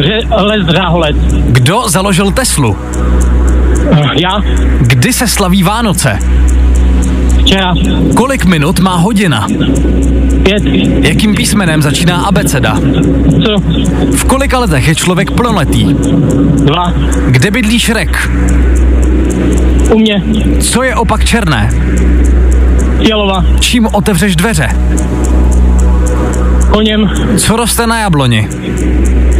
ře- 0.00 0.42
les 0.42 0.66
řáholec. 0.66 1.16
Kdo 1.48 1.82
založil 1.88 2.30
Teslu? 2.32 2.76
Já, 4.20 4.42
Kdy 4.80 5.12
se 5.12 5.26
slaví 5.28 5.62
Vánoce? 5.62 6.18
Včera, 7.50 7.74
Kolik 8.16 8.44
minut 8.44 8.80
má 8.80 8.96
hodina? 8.96 9.46
pět, 10.42 10.62
Jakým 11.02 11.34
písmenem 11.34 11.82
začíná 11.82 12.16
abeceda? 12.22 12.76
co, 13.44 13.56
V 14.16 14.24
kolika 14.24 14.58
letech 14.58 14.88
je 14.88 14.94
člověk 14.94 15.30
plnoletý? 15.30 15.94
dva, 16.64 16.92
Kde 17.28 17.50
bydlí 17.50 17.78
Šrek? 17.78 18.30
u 19.94 19.98
mě, 19.98 20.22
Co 20.60 20.82
je 20.82 20.94
opak 20.94 21.24
černé? 21.24 21.70
Fialova, 23.04 23.44
Čím 23.60 23.86
otevřeš 23.92 24.36
dveře? 24.36 24.68
koněm, 26.70 27.10
Co 27.36 27.56
roste 27.56 27.86
na 27.86 28.00
jabloni? 28.00 28.48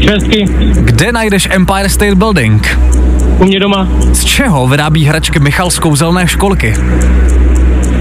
švestky, 0.01 0.45
Kde 0.81 1.13
najdeš 1.13 1.49
Empire 1.51 1.89
State 1.89 2.15
Building? 2.15 2.79
u 3.39 3.45
mě 3.45 3.61
doma, 3.61 3.89
Z 4.13 4.25
čeho 4.25 4.67
vyrábí 4.69 5.05
hračky 5.05 5.39
Michal 5.39 5.71
z 5.71 5.79
kouzelné 5.79 6.27
školky? 6.29 6.75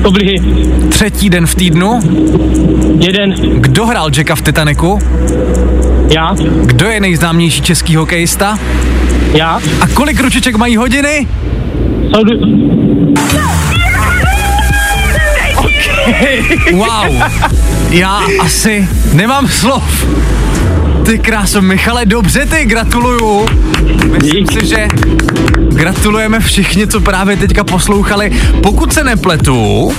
Oblihy, 0.04 0.36
Třetí 0.90 1.30
den 1.30 1.46
v 1.48 1.56
týdnu? 1.56 2.00
jeden, 3.00 3.34
Kdo 3.62 3.86
hrál 3.86 4.10
Jacka 4.18 4.36
v 4.36 4.42
Titaniku? 4.42 5.00
já, 6.14 6.36
Kdo 6.66 6.86
je 6.86 7.00
nejznámější 7.00 7.62
český 7.62 7.96
hokejista? 7.96 8.60
já, 9.34 9.60
A 9.82 9.88
kolik 9.88 10.20
ručiček 10.22 10.56
mají 10.56 10.78
hodiny? 10.78 11.28
jsou, 12.16 12.24
d- 12.24 12.34
Wow, 16.74 17.24
já 17.90 18.22
asi 18.40 18.88
nemám 19.14 19.48
slov. 19.48 20.06
Ty 21.06 21.20
kráso, 21.20 21.62
Michale, 21.62 22.06
dobře 22.06 22.46
ty, 22.46 22.66
gratuluju. 22.66 23.46
Myslím 24.12 24.46
Dík. 24.46 24.52
si, 24.62 24.68
že 24.68 24.88
gratulujeme 25.80 26.40
všichni, 26.40 26.88
co 26.88 27.00
právě 27.02 27.38
teďka 27.38 27.64
poslouchali. 27.64 28.32
Pokud 28.64 28.94
se 28.94 29.04
nepletu, 29.04 29.92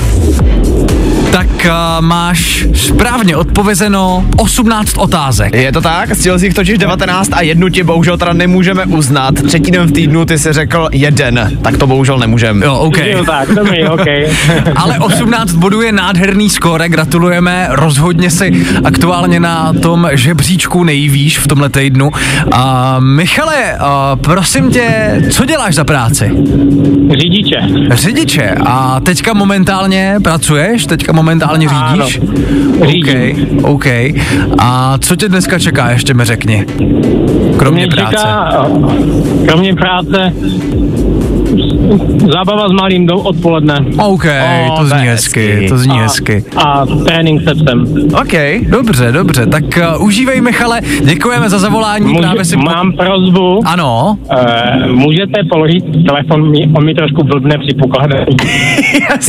tak 1.32 1.46
uh, 1.64 1.70
máš 2.06 2.66
správně 2.74 3.36
odpovězeno 3.36 4.24
18 4.36 4.98
otázek. 4.98 5.54
Je 5.54 5.72
to 5.72 5.80
tak? 5.80 6.14
Stihl 6.14 6.38
jsi 6.38 6.46
jich 6.46 6.54
totiž 6.54 6.78
19 6.78 7.30
a 7.32 7.42
jednu 7.42 7.68
ti 7.68 7.82
bohužel 7.82 8.18
teda 8.18 8.32
nemůžeme 8.32 8.84
uznat. 8.86 9.34
Třetí 9.46 9.70
den 9.70 9.86
v 9.86 9.92
týdnu 9.92 10.24
ty 10.24 10.38
si 10.38 10.52
řekl 10.52 10.88
jeden, 10.92 11.58
tak 11.62 11.76
to 11.76 11.86
bohužel 11.86 12.18
nemůžeme. 12.18 12.66
Jo, 12.66 12.74
OK. 12.74 12.96
jo, 12.98 13.24
tak, 13.24 13.48
dobrý, 13.48 13.84
OK. 13.84 14.06
Ale 14.76 14.98
18 14.98 15.52
bodů 15.52 15.82
je 15.82 15.92
nádherný 15.92 16.50
skóre, 16.50 16.88
gratulujeme, 16.88 17.68
rozhodně 17.70 18.30
si 18.30 18.66
aktuálně 18.84 19.40
na 19.40 19.72
tom 19.72 20.08
žebříčku 20.12 20.84
nejvíš 20.84 21.38
v 21.38 21.46
tomhle 21.46 21.68
týdnu. 21.68 22.10
A 22.52 22.96
Michale, 23.00 23.76
a 23.78 24.16
prosím 24.16 24.70
tě, 24.70 25.16
co 25.30 25.44
děláš 25.44 25.69
za 25.74 25.85
práci? 25.85 26.30
Řidiče, 27.20 27.56
Řidiče. 27.90 28.54
A 28.66 29.00
teďka 29.00 29.33
momentálně 29.35 30.16
pracuješ? 30.24 30.87
Teďka 30.87 31.12
momentálně 31.12 31.66
Ano, 31.70 32.06
řídíš? 32.06 32.20
řídím. 32.87 33.59
OK, 33.64 33.70
OK. 33.74 33.87
A 34.59 34.98
co 34.98 35.16
tě 35.16 35.28
dneska 35.28 35.59
čeká, 35.59 35.90
ještě 35.90 36.14
mi 36.14 36.24
řekni. 36.24 36.66
Kromě 37.56 37.87
mě 37.87 37.94
práce. 37.96 38.16
čeká, 38.16 38.66
kromě 39.46 39.74
práce, 39.74 40.33
zábava 42.33 42.68
s 42.68 42.72
malým 42.72 43.07
do 43.07 43.16
odpoledne 43.18 43.79
OK, 43.98 44.24
O, 44.70 44.76
to 44.79 44.87
zní 44.87 45.07
hezky, 45.07 45.66
to 45.68 45.79
zní 45.79 45.98
a, 46.00 46.03
hezky. 46.03 46.44
a 46.57 46.87
trénink 47.07 47.42
se 47.48 47.55
psem. 47.55 47.85
OK. 48.20 48.33
Dobře, 48.68 49.12
dobře, 49.12 49.46
tak 49.46 49.64
uh, 49.98 50.05
užívej 50.07 50.40
Michale, 50.40 50.81
děkujeme 51.05 51.48
za 51.50 51.59
zavolání, 51.59 52.07
Může, 52.12 52.20
právě 52.20 52.44
si... 52.44 52.57
mám 52.57 52.92
prozbu, 52.92 53.61
Ano, 53.66 54.18
uh, 54.33 54.87
můžete 54.92 55.40
položit 55.50 55.85
telefon, 56.07 56.50
mi- 56.50 56.68
on 56.76 56.85
mi 56.85 56.94
trošku 56.94 57.24
blbne 57.24 57.59
při 57.59 57.74
pokládání. 57.74 58.37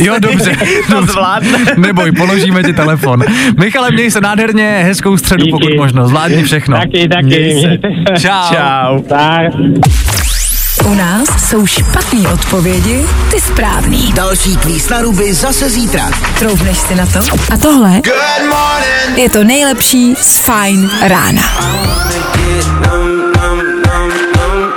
jo, 0.00 0.14
dobře. 0.20 0.52
to 0.90 1.02
zvládne. 1.02 1.58
Neboj, 1.78 2.12
položíme 2.12 2.62
ti 2.62 2.72
telefon. 2.72 3.22
Michale, 3.60 3.90
měj 3.90 4.10
se 4.10 4.20
nádherně, 4.20 4.80
hezkou 4.84 5.16
středu, 5.16 5.44
Díky. 5.44 5.50
pokud 5.52 5.76
možno, 5.76 6.06
zvládni 6.08 6.42
všechno. 6.42 6.76
Taky, 6.76 7.08
taky. 7.08 7.62
Čau. 8.20 8.54
Čau. 8.54 9.02
Tak. 9.08 9.52
U 10.86 10.94
nás 10.94 11.48
jsou 11.48 11.66
špatné 11.66 12.28
odpovědi, 12.28 13.06
ty 13.30 13.40
správný. 13.40 14.12
Další 14.12 14.56
kvíz 14.56 14.88
na 14.88 15.02
ruby 15.02 15.34
zase 15.34 15.70
zítra. 15.70 16.10
Troufneš 16.38 16.78
si 16.78 16.94
na 16.94 17.06
to? 17.06 17.18
A 17.54 17.56
tohle 17.56 18.00
je 19.16 19.30
to 19.30 19.44
nejlepší 19.44 20.14
z 20.14 20.36
Fajn 20.36 20.90
rána. 21.02 21.42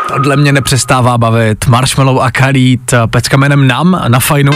Tohle 0.08 0.38
mě 0.38 0.52
nepřestává 0.52 1.18
bavit. 1.18 1.68
Marshmallow 1.68 2.22
a 2.22 2.32
Khalid, 2.32 2.94
pecka 3.06 3.38
jménem 3.38 3.68
Nam 3.68 4.02
na 4.08 4.20
fajnu. 4.20 4.52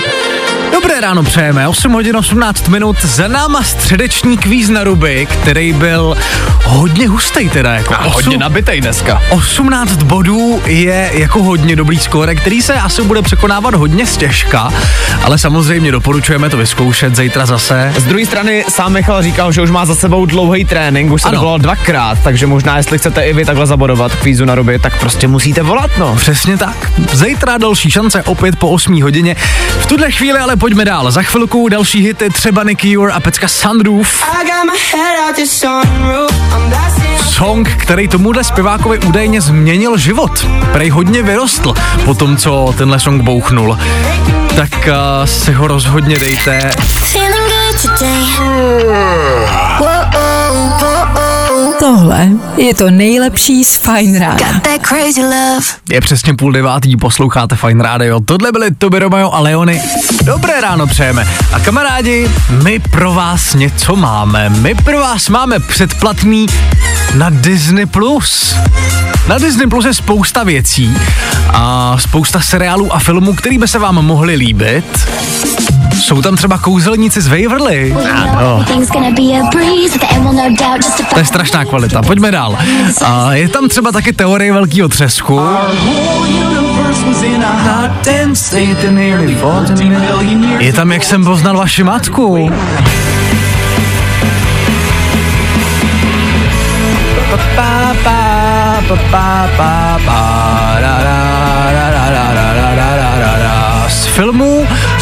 Dobré 0.71 1.01
ráno 1.01 1.23
přejeme, 1.23 1.67
8 1.67 1.91
hodin 1.91 2.17
18 2.17 2.67
minut, 2.67 3.01
za 3.01 3.27
náma 3.27 3.63
středeční 3.63 4.37
kvíz 4.37 4.69
na 4.69 4.83
ruby, 4.83 5.27
který 5.31 5.73
byl 5.73 6.17
hodně 6.65 7.07
hustý 7.07 7.49
teda, 7.49 7.73
jako 7.73 7.93
A 7.93 8.03
hodně 8.03 8.37
osm- 8.37 8.39
nabitej 8.39 8.81
dneska. 8.81 9.21
18 9.29 10.03
bodů 10.03 10.61
je 10.65 11.09
jako 11.13 11.43
hodně 11.43 11.75
dobrý 11.75 11.99
skóre, 11.99 12.35
který 12.35 12.61
se 12.61 12.73
asi 12.73 13.01
bude 13.01 13.21
překonávat 13.21 13.73
hodně 13.75 14.05
stěžka, 14.05 14.73
ale 15.23 15.37
samozřejmě 15.37 15.91
doporučujeme 15.91 16.49
to 16.49 16.57
vyzkoušet 16.57 17.15
zítra 17.15 17.45
zase. 17.45 17.93
Z 17.97 18.03
druhé 18.03 18.25
strany 18.25 18.65
sám 18.69 18.93
Michal 18.93 19.23
říkal, 19.23 19.51
že 19.51 19.61
už 19.61 19.69
má 19.71 19.85
za 19.85 19.95
sebou 19.95 20.25
dlouhý 20.25 20.65
trénink, 20.65 21.11
už 21.11 21.21
se 21.21 21.29
dovolal 21.31 21.59
dvakrát, 21.59 22.17
takže 22.23 22.47
možná 22.47 22.77
jestli 22.77 22.97
chcete 22.97 23.21
i 23.21 23.33
vy 23.33 23.45
takhle 23.45 23.67
zabodovat 23.67 24.15
kvízu 24.15 24.45
na 24.45 24.55
ruby, 24.55 24.79
tak 24.79 24.99
prostě 24.99 25.27
musíte 25.27 25.63
volat, 25.63 25.91
no. 25.97 26.15
Přesně 26.15 26.57
tak. 26.57 26.91
Zítra 27.13 27.57
další 27.57 27.91
šance 27.91 28.23
opět 28.23 28.55
po 28.59 28.69
8 28.69 29.01
hodině. 29.01 29.35
V 29.79 29.85
tuhle 29.85 30.11
chvíli 30.11 30.39
ale 30.39 30.55
pojďme 30.59 30.85
dál. 30.85 31.11
Za 31.11 31.21
chvilku 31.21 31.69
další 31.69 32.01
hity, 32.01 32.29
třeba 32.29 32.63
Nicky 32.63 32.97
Ure 32.97 33.13
a 33.13 33.19
pecka 33.19 33.47
Sunroof. 33.47 34.23
Song, 37.29 37.69
který 37.69 38.07
tomuhle 38.07 38.43
zpěvákovi 38.43 38.99
údajně 38.99 39.41
změnil 39.41 39.97
život. 39.97 40.47
Prej 40.71 40.89
hodně 40.89 41.23
vyrostl 41.23 41.73
po 42.05 42.13
tom, 42.13 42.37
co 42.37 42.73
tenhle 42.77 42.99
song 42.99 43.23
bouchnul. 43.23 43.77
Tak 44.55 44.69
uh, 44.87 45.25
si 45.25 45.51
ho 45.51 45.67
rozhodně 45.67 46.19
dejte. 46.19 46.71
feeling 46.79 47.49
good 47.49 47.81
today. 47.81 48.23
Whoa, 49.79 50.09
whoa, 50.11 50.38
Tohle 51.79 52.29
je 52.57 52.73
to 52.73 52.91
nejlepší 52.91 53.65
z 53.65 53.75
Fine 53.75 54.19
Rána. 54.19 54.33
Got 54.33 54.63
that 54.63 54.87
crazy 54.87 55.21
love. 55.21 55.65
Je 55.89 56.01
přesně 56.01 56.33
půl 56.33 56.51
devátý, 56.51 56.97
posloucháte 56.97 57.55
Fine 57.55 57.83
Radio. 57.83 58.19
Tohle 58.19 58.51
byly 58.51 58.75
Toby 58.75 58.99
Romeo 58.99 59.31
a 59.31 59.39
Leony. 59.39 59.81
Dobré 60.23 60.61
ráno 60.61 60.87
přejeme. 60.87 61.27
A 61.53 61.59
kamarádi, 61.59 62.31
my 62.63 62.79
pro 62.79 63.13
vás 63.13 63.53
něco 63.53 63.95
máme. 63.95 64.49
My 64.49 64.75
pro 64.75 64.99
vás 64.99 65.29
máme 65.29 65.59
předplatný 65.59 66.45
na 67.15 67.29
Disney+. 67.29 67.85
Plus. 67.85 68.55
Na 69.27 69.37
Disney 69.37 69.67
Plus 69.67 69.85
je 69.85 69.93
spousta 69.93 70.43
věcí 70.43 70.97
a 71.53 71.97
spousta 71.99 72.39
seriálů 72.39 72.93
a 72.93 72.99
filmů, 72.99 73.33
který 73.33 73.57
by 73.57 73.67
se 73.67 73.79
vám 73.79 73.95
mohly 73.95 74.35
líbit. 74.35 75.09
Jsou 75.99 76.21
tam 76.21 76.35
třeba 76.35 76.57
kouzelníci 76.57 77.21
z 77.21 77.27
Waverly. 77.27 77.95
Ano. 78.11 78.65
To 81.13 81.19
je 81.19 81.25
strašná 81.25 81.65
kvalita. 81.65 82.01
Pojďme 82.01 82.31
dál. 82.31 82.57
A 83.05 83.33
je 83.33 83.49
tam 83.49 83.69
třeba 83.69 83.91
taky 83.91 84.13
teorie 84.13 84.53
velkého 84.53 84.89
třesku. 84.89 85.39
Je 90.59 90.73
tam, 90.73 90.91
jak 90.91 91.03
jsem 91.03 91.25
poznal 91.25 91.57
vaši 91.57 91.83
matku. 91.83 92.49
Pa, 97.29 97.37
pa, 97.55 97.93
pa, 98.03 98.95
pa, 99.11 99.47
pa, 99.57 99.99
pa, 100.05 100.77
da, 100.81 101.03
da. 101.03 101.28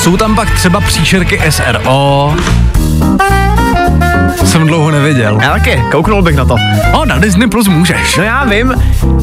Jsou 0.07 0.17
tam 0.17 0.35
pak 0.35 0.51
třeba 0.51 0.81
příšerky 0.81 1.41
SRO. 1.49 2.35
Jsem 4.45 4.67
dlouho 4.67 4.91
neviděl. 4.91 5.39
Já 5.41 5.51
taky, 5.53 5.83
kouknul 5.91 6.21
bych 6.21 6.35
na 6.35 6.45
to. 6.45 6.55
O, 6.93 7.05
na 7.05 7.17
Disney 7.17 7.47
Plus 7.47 7.67
můžeš. 7.67 8.17
No 8.17 8.23
já 8.23 8.43
vím, 8.45 8.73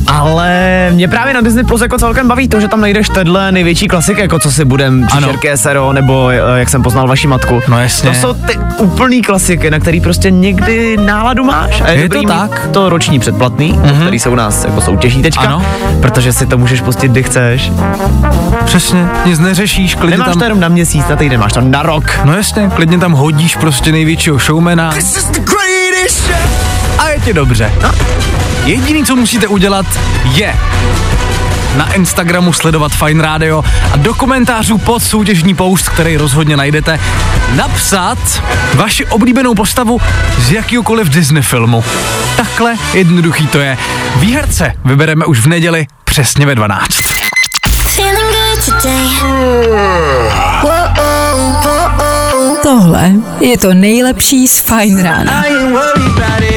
ale 0.06 0.88
mě 0.92 1.08
právě 1.08 1.34
na 1.34 1.40
Disney 1.40 1.64
Plus 1.64 1.80
jako 1.80 1.98
celkem 1.98 2.28
baví 2.28 2.48
to, 2.48 2.60
že 2.60 2.68
tam 2.68 2.80
najdeš 2.80 3.08
tenhle 3.08 3.52
největší 3.52 3.88
klasik, 3.88 4.18
jako 4.18 4.38
co 4.38 4.52
si 4.52 4.64
budem, 4.64 5.06
Ano. 5.12 5.28
Příšerky 5.28 5.56
SRO, 5.56 5.92
nebo 5.92 6.28
eh, 6.28 6.36
jak 6.58 6.68
jsem 6.68 6.82
poznal 6.82 7.08
vaši 7.08 7.26
matku. 7.26 7.60
No 7.68 7.80
jasně. 7.80 8.10
To 8.10 8.16
jsou 8.16 8.32
ty 8.34 8.58
úplný 8.78 9.22
klasiky, 9.22 9.70
na 9.70 9.78
který 9.78 10.00
prostě 10.00 10.30
někdy 10.30 10.96
náladu 10.96 11.44
máš. 11.44 11.80
A 11.80 11.90
je, 11.90 12.00
Je 12.00 12.08
to 12.08 12.22
tak. 12.22 12.68
To 12.72 12.88
roční 12.88 13.18
předplatný, 13.18 13.72
mm-hmm. 13.74 14.00
který 14.00 14.18
se 14.18 14.28
u 14.28 14.34
nás 14.34 14.64
jako 14.64 14.80
soutěží 14.80 15.22
teďka, 15.22 15.40
Ano. 15.40 15.62
protože 16.02 16.32
si 16.32 16.46
to 16.46 16.58
můžeš 16.58 16.80
pustit, 16.80 17.10
kdy 17.10 17.22
chceš. 17.22 17.72
Přesně, 18.64 19.06
nic 19.26 19.38
neřešíš, 19.38 19.94
klidně 19.94 20.10
Nemáš 20.16 20.28
tam... 20.28 20.38
to 20.38 20.44
jenom 20.44 20.60
na 20.60 20.68
měsíc, 20.68 21.08
na 21.08 21.16
týden, 21.16 21.40
máš 21.40 21.52
to 21.52 21.60
na 21.60 21.82
rok. 21.82 22.04
No 22.24 22.36
jasně, 22.36 22.70
klidně 22.74 22.98
tam 22.98 23.12
hodíš 23.12 23.56
prostě 23.56 23.92
největšího 23.92 24.38
showmana 24.38 24.92
a 26.98 27.08
je 27.08 27.20
ti 27.20 27.32
dobře. 27.32 27.72
No. 27.82 27.90
Jediný, 28.64 29.04
co 29.04 29.16
musíte 29.16 29.46
udělat, 29.46 29.86
je 30.24 30.54
na 31.76 31.92
Instagramu 31.92 32.52
sledovat 32.52 32.92
Fine 32.92 33.22
Radio 33.22 33.64
a 33.92 33.96
do 33.96 34.14
komentářů 34.14 34.78
pod 34.78 35.02
soutěžní 35.02 35.54
post, 35.54 35.88
který 35.88 36.16
rozhodně 36.16 36.56
najdete, 36.56 37.00
napsat 37.54 38.42
vaši 38.74 39.06
oblíbenou 39.06 39.54
postavu 39.54 40.00
z 40.38 40.52
jakýkoliv 40.52 41.08
Disney 41.08 41.42
filmu. 41.42 41.84
Takhle 42.36 42.76
jednoduchý 42.92 43.46
to 43.46 43.58
je. 43.58 43.78
Výherce 44.16 44.72
vybereme 44.84 45.26
už 45.26 45.40
v 45.40 45.46
neděli 45.46 45.86
přesně 46.04 46.46
ve 46.46 46.54
12. 46.54 46.88
feeling 47.96 48.32
good 48.32 48.82
today. 48.82 50.33
Tohle 52.74 53.12
je 53.40 53.58
to 53.58 53.74
nejlepší 53.74 54.48
z 54.48 54.60
Fine 54.60 55.02
Rána. 55.02 55.44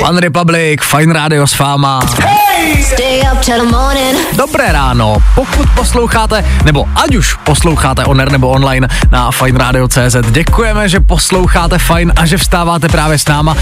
One 0.02 0.20
Republic, 0.20 0.82
Fine 0.84 1.14
Radio 1.14 1.48
s 1.48 1.60
váma. 1.60 2.02
Stay 2.08 2.47
up 2.72 3.40
till 3.46 3.66
the 3.66 3.72
morning. 3.72 4.18
Dobré 4.34 4.72
ráno, 4.72 5.18
pokud 5.36 5.70
posloucháte, 5.76 6.46
nebo 6.64 6.86
ať 6.96 7.16
už 7.16 7.34
posloucháte 7.34 8.06
oner 8.06 8.32
nebo 8.32 8.50
online 8.50 8.88
na 9.12 9.32
Fine 9.32 9.60
Radio 9.60 9.88
CZ, 9.88 10.16
děkujeme, 10.32 10.90
že 10.90 11.00
posloucháte 11.00 11.78
Fine 11.78 12.14
a 12.16 12.26
že 12.26 12.38
vstáváte 12.38 12.90
právě 12.90 13.20
s 13.20 13.28
náma. 13.28 13.58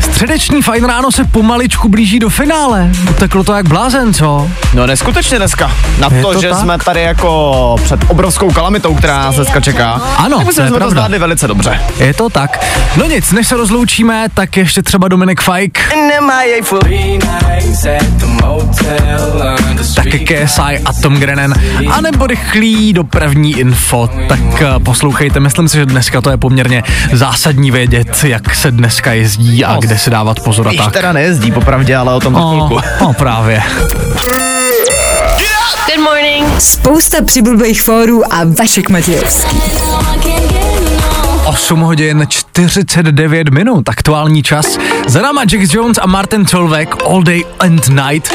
Středeční 0.00 0.62
Fine 0.62 0.88
ráno 0.88 1.12
se 1.12 1.24
pomaličku 1.24 1.88
blíží 1.88 2.18
do 2.18 2.28
finále. 2.30 2.90
Uteklo 3.10 3.44
to 3.44 3.52
jak 3.52 3.68
blázen, 3.68 4.14
co? 4.14 4.50
No 4.74 4.86
neskutečně 4.86 5.38
dneska. 5.38 5.72
Na 5.98 6.08
Je 6.12 6.22
to, 6.22 6.32
to 6.32 6.40
že 6.40 6.50
tak? 6.50 6.58
jsme 6.58 6.78
tady 6.78 7.02
jako 7.02 7.76
před 7.84 8.00
obrovskou 8.08 8.50
kalamitou, 8.50 8.94
která 8.94 9.18
nás 9.18 9.34
dneska 9.34 9.60
čeká. 9.60 10.00
Ano, 10.16 10.36
tak 10.36 10.44
to 10.44 10.46
myslím, 10.46 10.64
je 10.64 10.68
že 10.68 10.74
jsme 10.74 10.84
to 10.84 10.90
zvládli 10.90 11.18
velice 11.18 11.46
dobře. 11.48 11.80
Je 11.98 12.14
to 12.14 12.28
tak. 12.30 12.66
No 12.96 13.06
nic, 13.06 13.32
než 13.32 13.46
se 13.46 13.56
rozloučíme, 13.56 14.26
tak 14.34 14.56
ještě 14.56 14.82
třeba 14.82 15.08
Dominik 15.08 15.40
Fajk, 15.40 15.94
taky 19.94 20.18
KSI 20.18 20.78
a 20.84 20.92
Tom 21.02 21.14
Grennan, 21.16 21.54
a 21.92 22.00
nebo 22.00 22.26
rychlý 22.26 22.92
dopravní 22.92 23.58
info, 23.60 24.08
tak 24.28 24.40
eh, 24.62 24.66
poslouchejte, 24.84 25.40
myslím 25.40 25.68
si, 25.68 25.76
že 25.76 25.86
dneska 25.86 26.20
to 26.20 26.30
je 26.30 26.36
poměrně 26.36 26.82
zásadní 27.12 27.70
vědět, 27.70 28.24
jak 28.24 28.54
se 28.54 28.70
dneska 28.70 29.12
jezdí 29.12 29.64
a 29.64 29.74
No, 29.74 29.80
kde 29.80 29.98
si 29.98 30.10
dávat 30.10 30.40
pozor 30.40 30.68
a 30.68 30.72
tak. 30.84 30.92
teda 30.92 31.12
nejezdí 31.12 31.52
popravdě, 31.52 31.96
ale 31.96 32.14
o 32.14 32.20
tom 32.20 32.34
za 32.34 32.40
No, 32.40 32.50
chvilku. 32.66 32.86
no 33.00 33.12
právě. 33.12 33.62
Good 35.86 36.04
morning. 36.04 36.60
Spousta 36.60 37.16
přibulbých 37.24 37.82
fórů 37.82 38.32
a 38.34 38.38
Vašek 38.44 38.90
Matějovský. 38.90 39.56
8 41.50 41.80
hodin 41.80 42.26
49 42.28 43.48
minut, 43.48 43.88
aktuální 43.88 44.42
čas. 44.42 44.78
Za 45.06 45.22
náma 45.22 45.42
Jack 45.42 45.74
Jones 45.74 45.98
a 46.02 46.06
Martin 46.06 46.46
Solveig, 46.46 46.94
All 47.06 47.22
Day 47.22 47.44
and 47.58 47.88
Night. 47.88 48.32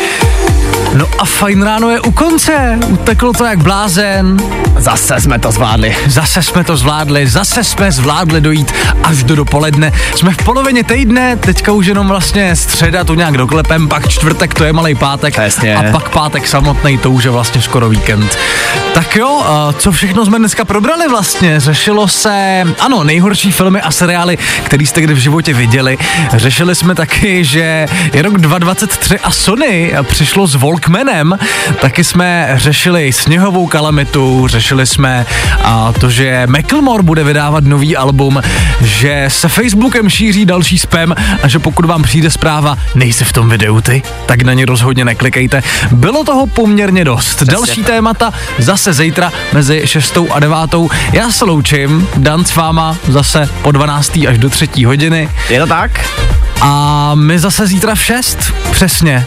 No 0.93 1.06
a 1.19 1.25
fajn 1.25 1.63
ráno 1.63 1.89
je 1.89 1.99
u 2.01 2.12
konce, 2.12 2.80
uteklo 2.88 3.34
to 3.34 3.45
jak 3.45 3.60
blázen, 3.63 4.38
Zase 4.78 5.21
jsme 5.21 5.39
to 5.39 5.51
zvládli. 5.51 5.95
zase 6.08 6.43
jsme 6.43 6.63
to 6.63 6.78
zvládli, 6.78 7.28
zase 7.28 7.63
jsme 7.63 7.91
zvládli 7.91 8.41
dojít 8.41 8.73
až 9.04 9.23
do 9.23 9.36
dopoledne. 9.36 9.91
Jsme 10.15 10.32
v 10.34 10.38
polovině 10.38 10.84
týdne, 10.84 11.36
teďka 11.36 11.71
už 11.71 11.86
jenom 11.86 12.08
vlastně 12.08 12.56
středa, 12.56 13.04
tu 13.04 13.13
nějak 13.13 13.38
doklepem, 13.38 13.88
pak 13.88 14.08
čtvrtek, 14.10 14.54
to 14.54 14.63
je 14.63 14.73
malý 14.73 14.95
pátek 14.95 15.34
Přesně. 15.34 15.75
a 15.75 15.91
pak 15.91 16.10
pátek 16.10 16.47
samotný, 16.47 16.97
to 16.97 17.12
už 17.12 17.23
je 17.23 17.32
vlastně 17.32 17.62
skoro 17.62 17.89
víkend. 17.89 18.38
Tak 18.93 19.05
jo, 19.15 19.41
a 19.45 19.73
co 19.73 19.91
všechno 19.91 20.25
jsme 20.25 20.39
dneska 20.39 20.65
probrali 20.65 21.08
vlastně? 21.08 21.60
Řešilo 21.60 22.08
se, 22.08 22.63
ano, 22.80 23.04
nejhorší 23.04 23.51
filmy 23.51 23.82
a 23.82 23.91
seriály, 23.91 24.38
který 24.63 24.86
jste 24.86 25.01
kdy 25.01 25.13
v 25.13 25.17
životě 25.17 25.54
viděli. 25.54 25.97
Řešili 26.36 26.75
jsme 26.75 26.95
taky, 26.95 27.45
že 27.45 27.88
je 28.13 28.21
rok 28.21 28.38
2023 28.38 29.19
a 29.19 29.32
Sony 29.32 29.93
přišlo 30.04 30.47
s 30.47 30.56
Walkmanem. 30.56 31.38
Taky 31.82 32.04
jsme 32.04 32.54
řešili 32.56 33.13
sněhovou 33.13 33.67
kalamitu, 33.67 34.47
řešili 34.47 34.86
jsme 34.86 35.25
a 35.63 35.93
to, 35.99 36.10
že 36.10 36.43
Macklemore 36.47 37.04
bude 37.04 37.23
vydávat 37.23 37.63
nový 37.63 37.97
album, 37.97 38.41
že 38.82 39.25
se 39.28 39.49
Facebookem 39.49 40.10
šíří 40.10 40.45
další 40.45 40.78
spam 40.78 41.15
a 41.43 41.47
že 41.47 41.60
pokud 41.60 41.86
vám 41.86 42.04
přijde 42.04 42.32
zpráva, 42.32 42.78
nejsi 42.95 43.25
v 43.25 43.34
tom 43.34 43.49
videu 43.49 43.82
ty, 43.82 44.04
tak 44.25 44.41
na 44.41 44.54
ně 44.54 44.65
rozhodně 44.65 45.06
neklikejte. 45.06 45.63
Bylo 45.91 46.23
toho 46.23 46.47
poměrně 46.47 47.06
dost. 47.06 47.43
Další 47.43 47.84
témata 47.84 48.34
zase 48.58 48.93
zítra 49.06 49.32
mezi 49.54 49.82
6 49.86 50.18
a 50.32 50.39
9. 50.39 50.58
Já 51.13 51.32
se 51.32 51.46
loučím, 51.46 52.08
Dan 52.18 52.46
s 52.46 52.56
váma 52.56 52.98
zase 53.08 53.50
po 53.62 53.72
12. 53.72 54.18
až 54.30 54.38
do 54.38 54.50
3. 54.50 54.84
hodiny 54.86 55.30
Je 55.50 55.60
to 55.60 55.68
tak? 55.68 56.06
a 56.62 57.12
my 57.15 57.39
zase 57.39 57.68
zítra 57.68 57.96
v 57.96 58.04
6, 58.04 58.38
přesně. 58.72 59.26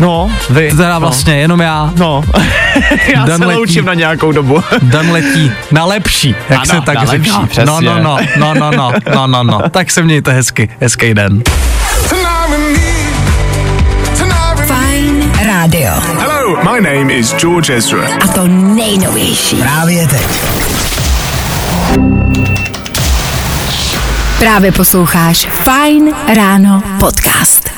No, 0.00 0.30
vy. 0.50 0.70
Teda 0.76 0.98
vlastně 0.98 1.36
jenom 1.36 1.60
já. 1.60 1.92
No, 1.96 2.24
já 3.14 3.24
Dan 3.24 3.38
se 3.40 3.44
letí. 3.46 3.58
loučím 3.58 3.84
na 3.84 3.94
nějakou 3.94 4.32
dobu. 4.32 4.62
Dan 4.82 5.10
letí 5.10 5.52
na 5.70 5.84
lepší, 5.84 6.34
jak 6.48 6.58
Ano, 6.58 6.66
se 6.80 6.86
tak 6.86 6.94
na 6.94 7.02
lepší, 7.02 7.30
říká. 7.30 7.46
přesně. 7.46 7.64
No, 7.64 7.80
no, 7.80 7.98
no, 7.98 8.16
no, 8.36 8.54
no, 8.54 8.70
no, 8.70 8.92
no, 9.14 9.26
no, 9.26 9.42
no. 9.42 9.60
Tak 9.70 9.90
se 9.90 10.02
mějte 10.02 10.32
hezky, 10.32 10.68
hezký 10.80 11.14
den. 11.14 11.42
Rádio. 15.64 15.92
Hello, 16.20 16.56
my 16.62 16.80
name 16.80 17.10
is 17.10 17.32
George 17.32 17.70
Ezra. 17.70 18.08
A 18.20 18.28
to 18.28 18.48
nejnovější. 18.48 19.56
Právě 19.56 20.06
teď. 20.06 20.26
Právě 24.38 24.72
posloucháš 24.72 25.46
Fajn 25.46 26.14
ráno 26.34 26.82
podcast. 27.00 27.73